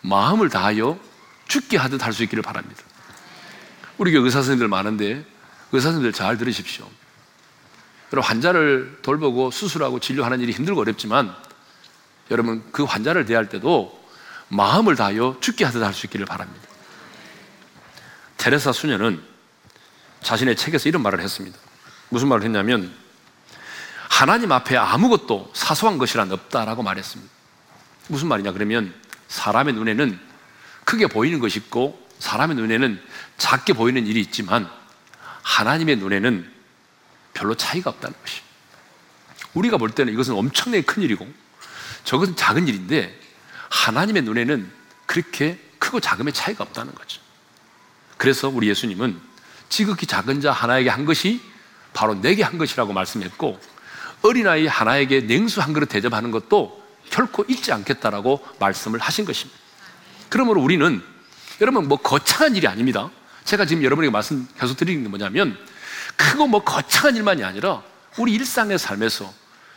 [0.02, 0.98] 마음을 다하여
[1.48, 2.82] 죽게 하듯 할 수 있기를 바랍니다.
[3.98, 5.24] 우리 교회 의사 선생님들 많은데
[5.72, 6.88] 의사 선생님들 잘 들으십시오.
[8.12, 11.34] 여러분 환자를 돌보고 수술하고 진료하는 일이 힘들고 어렵지만
[12.30, 13.98] 여러분 그 환자를 대할 때도
[14.48, 16.68] 마음을 다하여 죽게 하듯 할 수 있기를 바랍니다.
[18.36, 19.22] 테레사 수녀는
[20.22, 21.58] 자신의 책에서 이런 말을 했습니다.
[22.08, 22.92] 무슨 말을 했냐면
[24.10, 27.32] 하나님 앞에 아무것도 사소한 것이란 없다라고 말했습니다.
[28.08, 28.92] 무슨 말이냐 그러면
[29.28, 30.18] 사람의 눈에는
[30.84, 33.00] 크게 보이는 것이 있고 사람의 눈에는
[33.38, 34.68] 작게 보이는 일이 있지만
[35.42, 36.52] 하나님의 눈에는
[37.32, 38.46] 별로 차이가 없다는 것입니다.
[39.54, 41.26] 우리가 볼 때는 이것은 엄청나게 큰 일이고
[42.04, 43.18] 저것은 작은 일인데
[43.70, 44.70] 하나님의 눈에는
[45.06, 47.22] 그렇게 크고 작음의 차이가 없다는 거죠.
[48.18, 49.18] 그래서 우리 예수님은
[49.68, 51.40] 지극히 작은 자 하나에게 한 것이
[51.94, 53.58] 바로 내게 한 것이라고 말씀했고
[54.22, 56.80] 어린아이 하나에게 냉수 한 그릇 대접하는 것도
[57.11, 59.59] 결코 잊지 않겠다라고 말씀을 하신 것입니다.
[60.28, 61.02] 그러므로 우리는
[61.61, 63.11] 여러분 뭐 거창한 일이 아닙니다.
[63.44, 65.56] 제가 지금 여러분에게 말씀 계속 드리는 게 뭐냐면
[66.16, 67.83] 크고 뭐 거창한 일만이 아니라
[68.18, 69.33] 우리 일상의 삶에서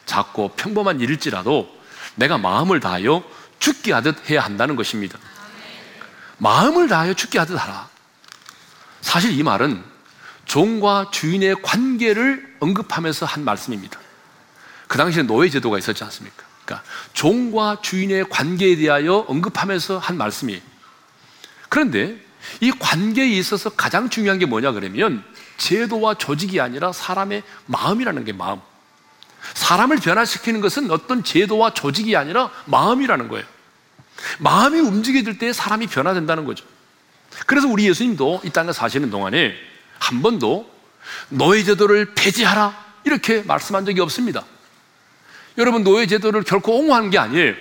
[0.06, 1.70] 작고 평범한 일일지라도
[2.16, 3.24] 내가 마음을 다하여
[3.60, 5.18] 죽게 하듯 해야 한다는 것입니다.
[6.38, 7.88] 마음을 다하여 죽게 하듯 하라.
[9.02, 9.84] 사실 이 말은
[10.46, 14.00] 종과 주인의 관계를 언급하면서 한 말씀입니다.
[14.88, 16.44] 그 당시에 노예 제도가 있었지 않습니까?
[16.66, 20.62] 그러니까 종과 주인의 관계에 대하여 언급하면서 한 말씀이에요.
[21.70, 22.18] 그런데
[22.60, 25.24] 이 관계에 있어서 가장 중요한 게 뭐냐 그러면
[25.58, 28.60] 제도와 조직이 아니라 사람의 마음이라는 게 마음.
[29.54, 33.46] 사람을 변화시키는 것은 어떤 제도와 조직이 아니라 마음이라는 거예요.
[34.40, 36.66] 마음이 움직여질 때 사람이 변화된다는 거죠.
[37.46, 39.54] 그래서 우리 예수님도 이 땅에 사시는 동안에
[40.00, 40.72] 한 번도
[41.30, 44.46] 노예 제도를 폐지하라 이렇게 말씀한 적이 없습니다.
[45.58, 47.54] 여러분 노예 제도를 결코 옹호하는 게 아니에요.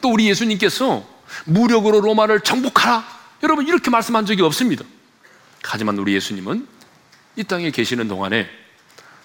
[0.00, 1.06] 또 우리 예수님께서
[1.44, 3.04] 무력으로 로마를 정복하라
[3.42, 4.84] 여러분 이렇게 말씀한 적이 없습니다.
[5.62, 6.66] 하지만 우리 예수님은
[7.36, 8.48] 이 땅에 계시는 동안에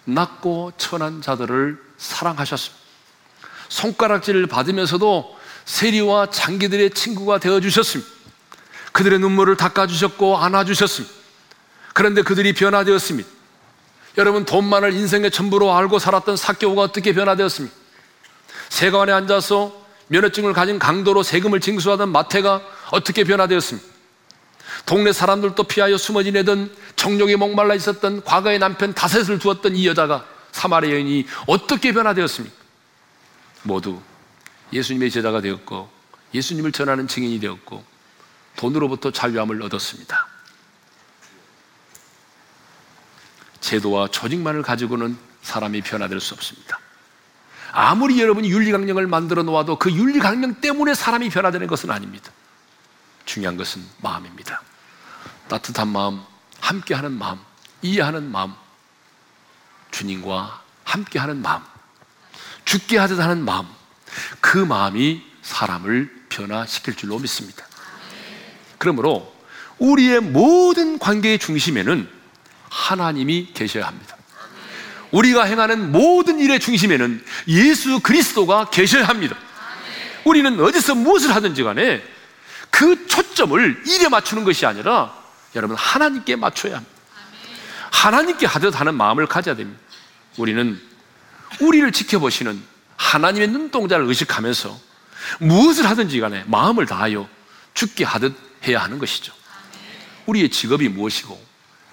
[0.06, 2.84] 낮고 천한 자들을 사랑하셨습니다.
[3.70, 8.12] 손가락질을 받으면서도 세리와 장기들의 친구가 되어 주셨습니다.
[8.92, 11.14] 그들의 눈물을 닦아 주셨고 안아 주셨습니다.
[11.94, 13.30] 그런데 그들이 변화되었습니다.
[14.18, 17.83] 여러분 돈만을 인생의 전부로 알고 살았던 사교가 어떻게 변화되었습니까?
[18.70, 23.94] 세관에 앉아서 면허증을 가진 강도로 세금을 징수하던 마태가 어떻게 변화되었습니까?
[24.86, 30.92] 동네 사람들도 피하여 숨어 지내던 정욕에 목말라 있었던 과거의 남편 다셋을 두었던 이 여자가 사마리
[30.92, 32.56] 여인이 어떻게 변화되었습니까?
[33.64, 34.02] 모두
[34.72, 35.90] 예수님의 제자가 되었고
[36.34, 37.84] 예수님을 전하는 증인이 되었고
[38.56, 40.28] 돈으로부터 자유함을 얻었습니다.
[43.62, 46.83] 제도와 조직만을 가지고는 사람이 변화될 수 없습니다.
[47.76, 52.32] 아무리 여러분이 윤리강령을 만들어 놓아도 그 윤리강령 때문에 사람이 변화되는 것은 아닙니다.
[53.26, 54.62] 중요한 것은 마음입니다.
[55.48, 56.22] 따뜻한 마음,
[56.60, 57.40] 함께하는 마음,
[57.82, 58.54] 이해하는 마음,
[59.90, 61.64] 주님과 함께하는 마음,
[62.64, 63.66] 죽게 하듯 하는 마음,
[64.40, 67.66] 그 마음이 사람을 변화시킬 줄로 믿습니다.
[68.78, 69.34] 그러므로
[69.80, 72.08] 우리의 모든 관계의 중심에는
[72.70, 74.13] 하나님이 계셔야 합니다.
[75.14, 79.38] 우리가 행하는 모든 일의 중심에는 예수 그리스도가 계셔야 합니다.
[80.26, 82.04] 우리는 어디서 무엇을 하든지 간에
[82.72, 85.16] 그 초점을 일에 맞추는 것이 아니라
[85.56, 86.94] 여러분 하나님께 맞춰야 합니다.
[87.92, 89.80] 하나님께 하듯 하는 마음을 가져야 됩니다.
[90.38, 90.82] 우리는
[91.60, 92.60] 우리를 지켜보시는
[92.98, 94.80] 하나님의 눈동자를 의식하면서
[95.40, 97.30] 무엇을 하든지 간에 마음을 다하여
[97.76, 99.32] 죽게 하듯 해야 하는 것이죠.
[100.26, 101.40] 우리의 직업이 무엇이고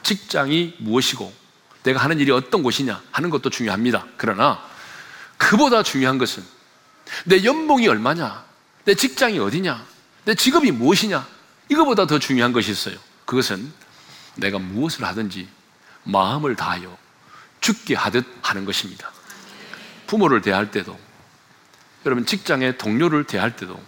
[0.03, 1.41] 직장이 무엇이고
[1.83, 4.07] 내가 하는 일이 어떤 곳이냐 하는 것도 중요합니다.
[4.17, 4.63] 그러나
[5.37, 6.45] 그보다 중요한 것은
[7.25, 8.45] 내 연봉이 얼마냐,
[8.85, 9.85] 내 직장이 어디냐,
[10.25, 11.27] 내 직업이 무엇이냐,
[11.69, 12.97] 이거보다 더 중요한 것이 있어요.
[13.25, 13.73] 그것은
[14.37, 15.49] 내가 무엇을 하든지
[16.05, 16.97] 마음을 다하여
[17.61, 19.11] 주께 하듯 하는 것입니다.
[20.07, 20.99] 부모를 대할 때도,
[22.07, 23.81] 여러분 직장의 동료를 대할 때도,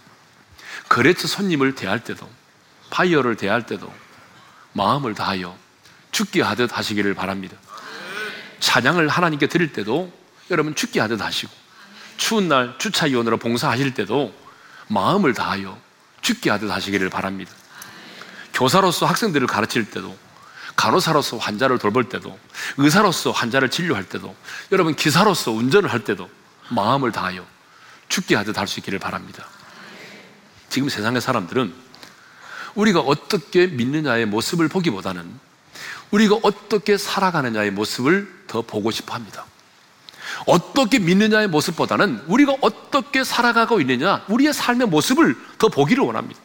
[0.89, 2.29] 거래처 손님을 대할 때도,
[2.89, 3.91] 바이어를 대할 때도
[4.73, 5.57] 마음을 다하여
[6.11, 7.57] 주께 하듯 하시기를 바랍니다.
[8.63, 10.09] 찬양을 하나님께 드릴 때도
[10.49, 11.51] 여러분 죽게 하듯 하시고
[12.15, 14.33] 추운 날 주차 위원으로 봉사하실 때도
[14.87, 15.77] 마음을 다하여
[16.21, 17.51] 죽게 하듯 하시기를 바랍니다.
[18.53, 20.17] 교사로서 학생들을 가르칠 때도
[20.77, 22.39] 간호사로서 환자를 돌볼 때도
[22.77, 24.33] 의사로서 환자를 진료할 때도
[24.71, 26.29] 여러분 기사로서 운전을 할 때도
[26.69, 27.45] 마음을 다하여
[28.07, 29.45] 죽게 하듯 할 수 있기를 바랍니다.
[30.69, 31.73] 지금 세상의 사람들은
[32.75, 35.52] 우리가 어떻게 믿느냐의 모습을 보기보다는
[36.11, 39.45] 우리가 어떻게 살아가느냐의 모습을 더 보고 싶어 합니다.
[40.45, 46.39] 어떻게 믿느냐의 모습보다는 우리가 어떻게 살아가고 있느냐, 우리의 삶의 모습을 더 보기를 원합니다.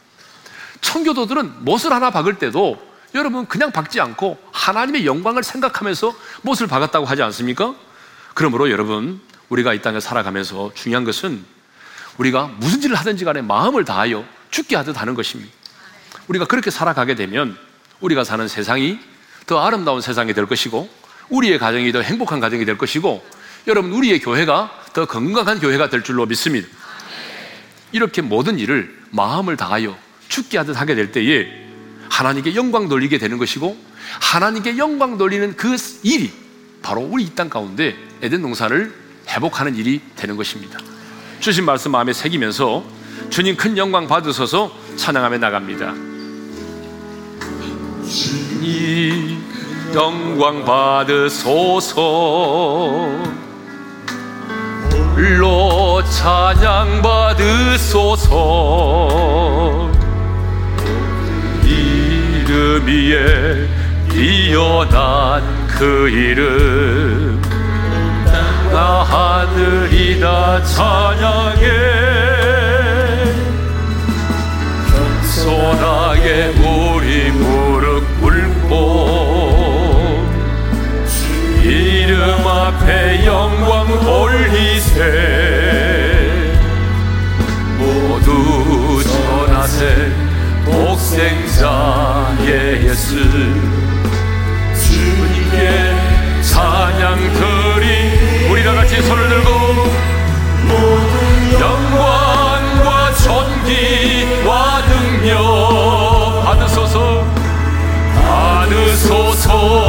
[0.81, 2.81] 청교도들은 못을 하나 박을 때도
[3.15, 7.75] 여러분 그냥 박지 않고 하나님의 영광을 생각하면서 못을 박았다고 하지 않습니까?
[8.33, 9.19] 그러므로 여러분
[9.49, 11.43] 우리가 이 땅에 살아가면서 중요한 것은
[12.17, 15.51] 우리가 무슨 일을 하든지 간에 마음을 다하여 죽게 하듯 하는 것입니다.
[16.27, 17.57] 우리가 그렇게 살아가게 되면
[17.99, 18.99] 우리가 사는 세상이
[19.49, 20.87] 더 아름다운 세상이 될 것이고
[21.29, 23.25] 우리의 가정이 더 행복한 가정이 될 것이고
[23.65, 26.67] 여러분 우리의 교회가 더 건강한 교회가 될 줄로 믿습니다.
[27.91, 31.47] 이렇게 모든 일을 마음을 다하여 죽게 하듯 하게 될 때에
[32.09, 33.75] 하나님께 영광 돌리게 되는 것이고
[34.21, 36.31] 하나님께 영광 돌리는 그 일이
[36.83, 38.93] 바로 우리 이 땅 가운데 에덴 농산을
[39.29, 40.77] 회복하는 일이 되는 것입니다.
[41.39, 42.85] 주신 말씀 마음에 새기면서
[43.31, 45.95] 주님 큰 영광 받으소서 찬양하며 나갑니다.
[48.59, 49.41] 주님
[49.93, 52.01] 영광 받으소서.
[55.15, 58.29] 홀로 찬양 받으소서.
[61.63, 63.67] 이름 위에
[64.09, 67.41] 뛰어난 그 이름.
[68.71, 71.65] 나 하늘이 다 찬양해.
[74.91, 77.58] 겸손하게 우리 무
[82.79, 85.01] 앞에 영광 돌리세.
[87.77, 90.11] 모두 전하세
[90.65, 92.47] 독생자의
[92.85, 93.15] 예수.
[94.81, 95.95] 주님께
[96.41, 98.47] 찬양 드리.
[98.49, 99.49] 우리 다 같이 손을 들고.
[101.59, 107.25] 영광과 존귀와 능력 받으소서.
[108.15, 109.88] 받으소서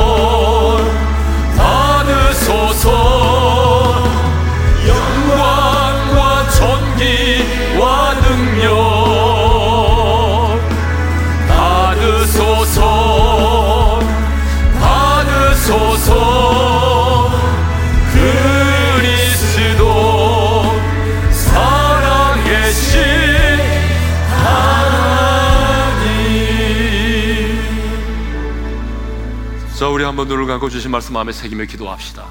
[30.20, 32.28] 한번 눈을 감고 주신 말씀 마음에 새기며 기도합시다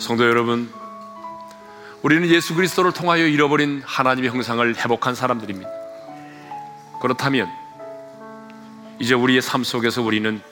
[0.00, 0.72] 성도 여러분
[2.02, 5.70] 우리는 예수 그리스도를 통하여 잃어버린 하나님의 형상을 회복한 사람들입니다
[7.00, 7.48] 그렇다면
[8.98, 10.42] 이제 우리의 삶 속에서 우리는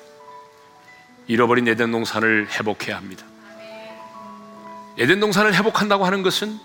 [1.26, 3.24] 잃어버린 에덴 동산을 회복해야 합니다.
[4.96, 6.56] 에덴 동산을 회복한다고 하는 것은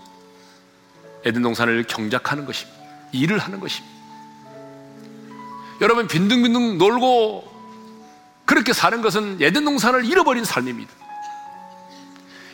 [1.24, 2.80] 에덴 동산을 경작하는 것입니다.
[3.12, 3.96] 일을 하는 것입니다.
[5.82, 7.55] 여러분 빈둥빈둥 놀고
[8.46, 10.92] 그렇게 사는 것은 에덴 동산을 잃어버린 삶입니다.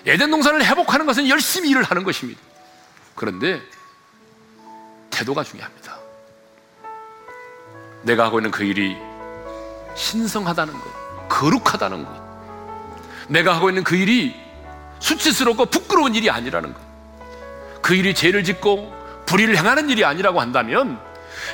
[0.06, 2.40] 에덴 동산을 회복하는 것은 열심히 일을 하는 것입니다.
[3.16, 3.62] 그런데
[5.10, 6.00] 태도가 중요합니다.
[8.04, 8.98] 내가 하고 있는 그 일이
[9.96, 12.22] 신성하다는 것, 거룩하다는 것.
[13.28, 14.36] 내가 하고 있는 그 일이
[15.00, 16.82] 수치스럽고 부끄러운 일이 아니라는 것.
[17.82, 18.94] 그 일이 죄를 짓고
[19.26, 21.00] 불의를 행하는 일이 아니라고 한다면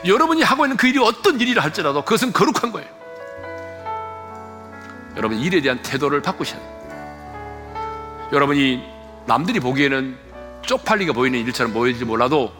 [0.06, 2.97] 여러분이 하고 있는 그 일이 어떤 일이라 할지라도 그것은 거룩한 거예요.
[5.18, 8.30] 여러분 일에 대한 태도를 바꾸셔야 돼요.
[8.32, 8.84] 여러분이
[9.26, 10.18] 남들이 보기에는
[10.62, 12.54] 쪽팔리게 보이는 일처럼 보일지 몰라도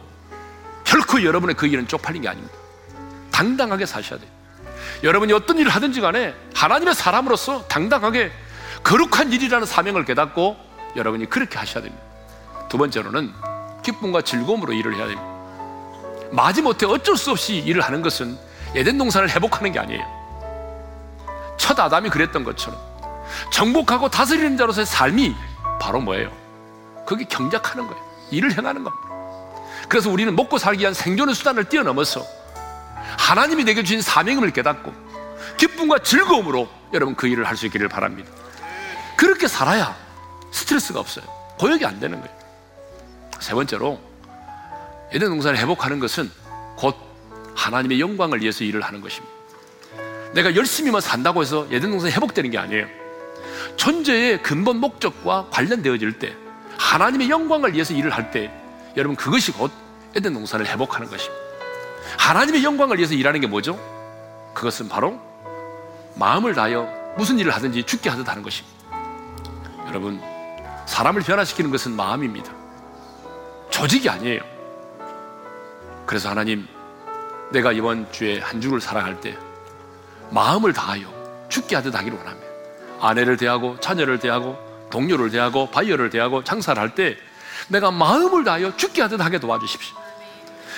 [0.84, 2.56] 결코 여러분의 그 일은 쪽팔린 게 아닙니다.
[3.32, 4.30] 당당하게 사셔야 돼요.
[5.04, 8.32] 여러분이 어떤 일을 하든지 간에 하나님의 사람으로서 당당하게
[8.84, 10.58] 거룩한 일이라는 사명을 깨닫고
[10.96, 12.04] 여러분이 그렇게 하셔야 됩니다.
[12.70, 13.32] 두 번째로는
[13.84, 15.28] 기쁨과 즐거움으로 일을 해야 됩니다.
[16.32, 18.38] 마지못해 어쩔 수 없이 일을 하는 것은
[18.76, 20.17] 에덴 동산을 회복하는 게 아니에요.
[21.58, 22.80] 첫 아담이 그랬던 것처럼
[23.52, 25.36] 정복하고 다스리는 자로서의 삶이
[25.80, 26.32] 바로 뭐예요?
[27.06, 28.04] 그게 경작하는 거예요.
[28.32, 29.08] 일을 행하는 겁니다.
[29.90, 32.26] 그래서 우리는 먹고 살기 위한 생존의 수단을 뛰어넘어서
[33.18, 34.92] 하나님이 내게 주신 사명을 깨닫고
[35.58, 38.30] 기쁨과 즐거움으로 여러분 그 일을 할 수 있기를 바랍니다.
[39.16, 39.96] 그렇게 살아야
[40.52, 41.26] 스트레스가 없어요.
[41.60, 42.38] 고역이 안 되는 거예요.
[43.40, 44.00] 세 번째로
[45.12, 46.30] 에덴 농사를 회복하는 것은
[46.76, 46.96] 곧
[47.56, 49.37] 하나님의 영광을 위해서 일을 하는 것입니다.
[50.34, 52.88] 내가 열심히만 산다고 해서 에덴 농사가 회복되는 게 아니에요.
[53.76, 56.36] 존재의 근본 목적과 관련되어질 때
[56.78, 58.52] 하나님의 영광을 위해서 일을 할 때
[58.96, 59.72] 여러분 그것이 곧
[60.16, 61.36] 에덴 농사를 회복하는 것입니다.
[62.18, 63.80] 하나님의 영광을 위해서 일하는 게 뭐죠?
[64.54, 65.20] 그것은 바로
[66.16, 68.78] 마음을 다하여 무슨 일을 하든지 죽게 하듯 하는 것입니다.
[69.88, 70.22] 여러분,
[70.86, 72.52] 사람을 변화시키는 것은 마음입니다.
[73.70, 74.42] 조직이 아니에요.
[76.06, 76.68] 그래서 하나님,
[77.52, 79.38] 내가 이번 주에 한 주를 살아갈 때
[80.32, 81.06] 마음을 다하여
[81.50, 82.48] 죽게 하듯 하기를 원합니다.
[83.02, 84.58] 아내를 대하고 자녀를 대하고
[84.90, 87.16] 동료를 대하고 바이어를 대하고 장사를 할 때
[87.70, 89.96] 내가 마음을 다하여 죽게 하듯 하게 도와주십시오.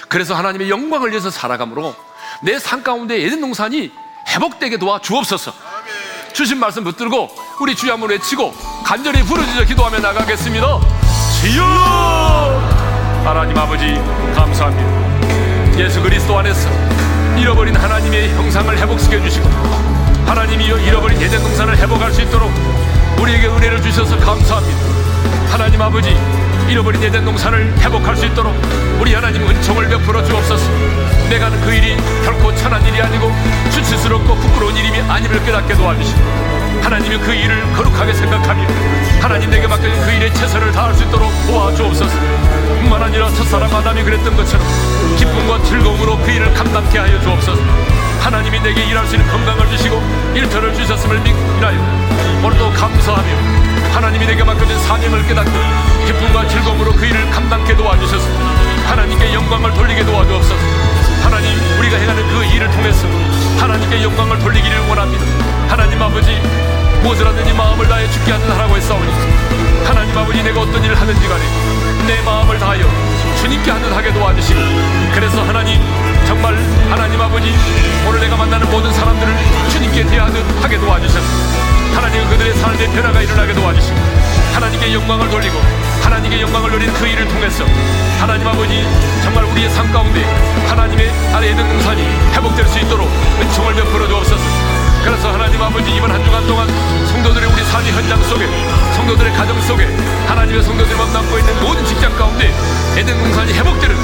[0.07, 1.95] 그래서 하나님의 영광을 위해서 살아가므로
[2.43, 3.91] 내 삶 가운데 에덴 동산이
[4.29, 5.51] 회복되게 도와 주옵소서.
[6.33, 7.29] 주신 말씀 붙들고
[7.59, 8.53] 우리 주여 한번 외치고
[8.85, 10.79] 간절히 부르짖어 기도하며 나가겠습니다.
[11.41, 11.63] 주여!
[13.25, 13.95] 하나님 아버지
[14.35, 15.79] 감사합니다.
[15.79, 16.69] 예수 그리스도 안에서
[17.39, 19.49] 잃어버린 하나님의 형상을 회복시켜 주시고
[20.25, 22.51] 하나님이 잃어버린 예전 동산을 회복할 수 있도록
[23.19, 24.77] 우리에게 은혜를 주셔서 감사합니다.
[25.49, 26.15] 하나님 아버지
[26.69, 28.53] 잃어버린 예전 동산을 회복할 수 있도록
[28.99, 30.69] 우리 하나님 은총을 베풀어 주옵소서.
[31.29, 31.48] 내가
[33.89, 36.19] 수치스럽고 부끄러운 일임이 아님을 깨닫게 도와주시고
[36.83, 38.67] 하나님이 그 일을 거룩하게 생각하며
[39.19, 42.15] 하나님 내게 맡겨진 그 일에 최선을 다할 수 있도록 도와주옵소서.
[42.81, 44.65] 뿐만 아니라 첫사람 아담이 그랬던 것처럼
[45.17, 47.61] 기쁨과 즐거움으로 그 일을 감당케 하여 주옵소서.
[48.21, 50.01] 하나님이 내게 일할 수 있는 건강을 주시고
[50.35, 51.79] 일터를 주셨음을 믿나요.
[52.43, 53.29] 오늘도 감사하며
[53.93, 55.51] 하나님이 내게 맡겨진 사명을 깨닫고
[56.05, 58.25] 기쁨과 즐거움으로 그 일을 감당케 도와주셔서
[58.87, 60.55] 하나님께 영광을 돌리게 도와주옵소서.
[61.23, 63.07] 하나님 우리가 행하는 그 일을 통해서
[63.59, 65.25] 하나님께 영광을 돌리기를 원합니다.
[65.67, 66.31] 하나님 아버지
[67.03, 69.11] 무엇을 하든지 마음을 다해 죽게 하는 하라고 했사오니
[69.85, 71.43] 하나님 아버지 내가 어떤 일을 하든지 간에
[72.07, 72.85] 내 마음을 다하여
[73.41, 74.59] 주님께 하는 하게 도와주시고
[75.13, 75.79] 그래서 하나님
[76.25, 76.55] 정말
[76.89, 77.53] 하나님 아버지
[78.07, 79.33] 오늘 내가 만나는 모든 사람들을
[79.69, 81.25] 주님께 대하듯 하게 도와주셔서
[81.95, 83.97] 하나님 그들의 삶의 변화가 일어나게 도와주시고
[84.53, 87.63] 하나님께 영광을 돌리고 하나님께 영광을 누리는 그 일을 통해서
[88.19, 88.85] 하나님 아버지
[89.23, 90.23] 정말 우리의 삶 가운데
[90.67, 92.01] 하나님의 아래 에덴 동산이
[92.33, 93.07] 회복될 수 있도록
[93.41, 94.43] 은총을 베풀어 주옵소서.
[95.03, 96.67] 그래서 하나님 아버지 이번 한 주간 동안
[97.07, 98.47] 성도들의 우리 삶의 현장 속에
[98.95, 99.85] 성도들의 가정 속에
[100.27, 102.53] 하나님의 성도들이 만나고 있는 모든 직장 가운데
[102.97, 103.95] 에덴 동산이 회복되는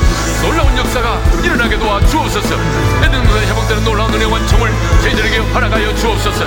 [0.42, 2.56] 놀라운 역사가 일어나게 도와 주옵소서.
[3.04, 4.72] 에덴 동산이 회복되는 놀라운 은혜 원총을
[5.04, 6.46] 저희들에게 허락하여 주옵소서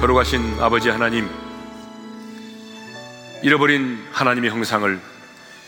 [0.00, 1.26] 걸어가신 아버지 하나님
[3.42, 5.00] 잃어버린 하나님의 형상을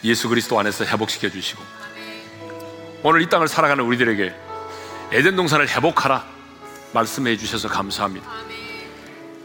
[0.05, 1.63] 예수 그리스도 안에서 회복시켜 주시고
[3.03, 4.35] 오늘 이 땅을 살아가는 우리들에게
[5.13, 6.27] 에덴 동산을 회복하라
[6.93, 8.31] 말씀해 주셔서 감사합니다.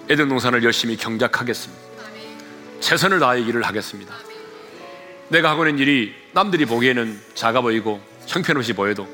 [0.10, 1.82] 에덴 동산을 열심히 경작하겠습니다.
[2.82, 4.14] 최선을 다해 일을 하겠습니다.
[5.30, 9.08] 내가 하고 있는 일이 남들이 보기에는 작아 보이고 형편없이 보여도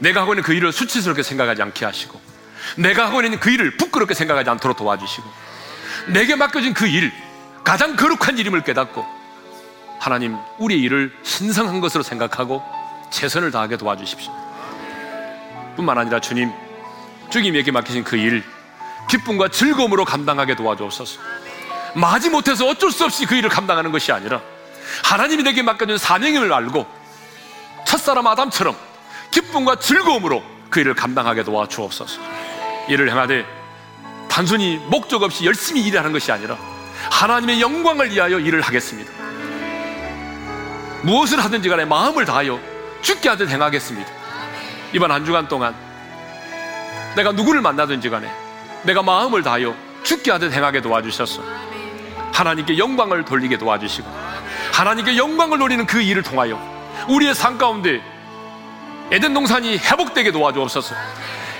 [0.00, 2.20] 내가 하고 있는 그 일을 수치스럽게 생각하지 않게 하시고
[2.76, 5.28] 내가 하고 있는 그 일을 부끄럽게 생각하지 않도록 도와주시고
[6.08, 7.12] 내게 맡겨진 그 일,
[7.64, 9.04] 가장 거룩한 일임을 깨닫고
[9.98, 12.62] 하나님 우리의 일을 신성한 것으로 생각하고
[13.10, 14.32] 최선을 다하게 도와주십시오.
[15.76, 16.52] 뿐만 아니라 주님,
[17.30, 18.44] 주님에게 맡기신 그 일,
[19.08, 21.20] 기쁨과 즐거움으로 감당하게 도와주옵소서.
[21.94, 24.40] 마지 못해서 어쩔 수 없이 그 일을 감당하는 것이 아니라
[25.04, 26.86] 하나님이 내게 맡겨준 사명임을 알고
[27.86, 28.76] 첫사람 아담처럼
[29.30, 32.20] 기쁨과 즐거움으로 그 일을 감당하게 도와주옵소서.
[32.88, 33.44] 일을 행하되
[34.28, 36.56] 단순히 목적 없이 열심히 일하는 것이 아니라
[37.10, 39.10] 하나님의 영광을 위하여 일을 하겠습니다.
[41.02, 42.60] 무엇을 하든지 간에 마음을 다하여
[43.02, 44.10] 죽게 하듯 행하겠습니다.
[44.92, 45.74] 이번 한 주간 동안
[47.14, 48.30] 내가 누구를 만나든지 간에
[48.82, 51.42] 내가 마음을 다하여 죽게 하듯 행하게 도와주셔서
[52.32, 54.08] 하나님께 영광을 돌리게 도와주시고
[54.72, 56.60] 하나님께 영광을 노리는 그 일을 통하여
[57.08, 58.02] 우리의 삶 가운데
[59.10, 60.94] 에덴 동산이 회복되게 도와주옵소서.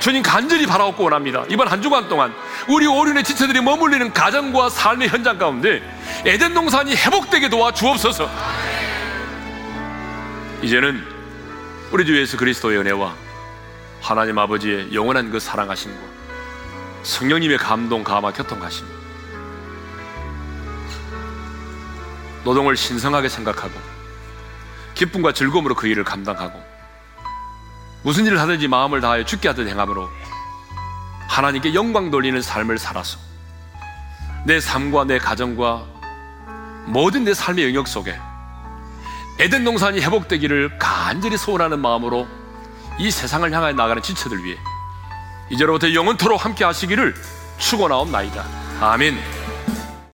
[0.01, 1.45] 주님 간절히 바라옵고 원합니다.
[1.49, 2.33] 이번 한 주간 동안
[2.69, 5.83] 우리 오륜의 지체들이 머물리는 가정과 삶의 현장 가운데
[6.25, 8.29] 에덴 동산이 회복되게 도와 주옵소서.
[10.63, 11.03] 이제는
[11.91, 13.15] 우리 주 예수 그리스도의 은혜와
[14.01, 15.99] 하나님 아버지의 영원한 그 사랑하심과
[17.03, 18.87] 성령님의 감동, 감화, 교통하심
[22.45, 23.75] 노동을 신성하게 생각하고
[24.95, 26.76] 기쁨과 즐거움으로 그 일을 감당하고
[28.07, 30.09] 무슨 일을 하든지 마음을 다하여 죽게 하듯 행함으로
[31.29, 33.19] 하나님께 영광 돌리는 삶을 살아서
[34.45, 35.85] 내 삶과 내 가정과
[36.87, 38.17] 모든 내 삶의 영역 속에
[39.41, 42.29] 에덴 동산이 회복되기를 간절히 소원하는 마음으로
[43.01, 44.57] 이 세상을 향하여 나가는 지체들 위해
[45.51, 47.13] 이제로부터 영원토록 함께 하시기를
[47.59, 48.45] 축원하옵나이다.
[48.83, 49.36] 아멘.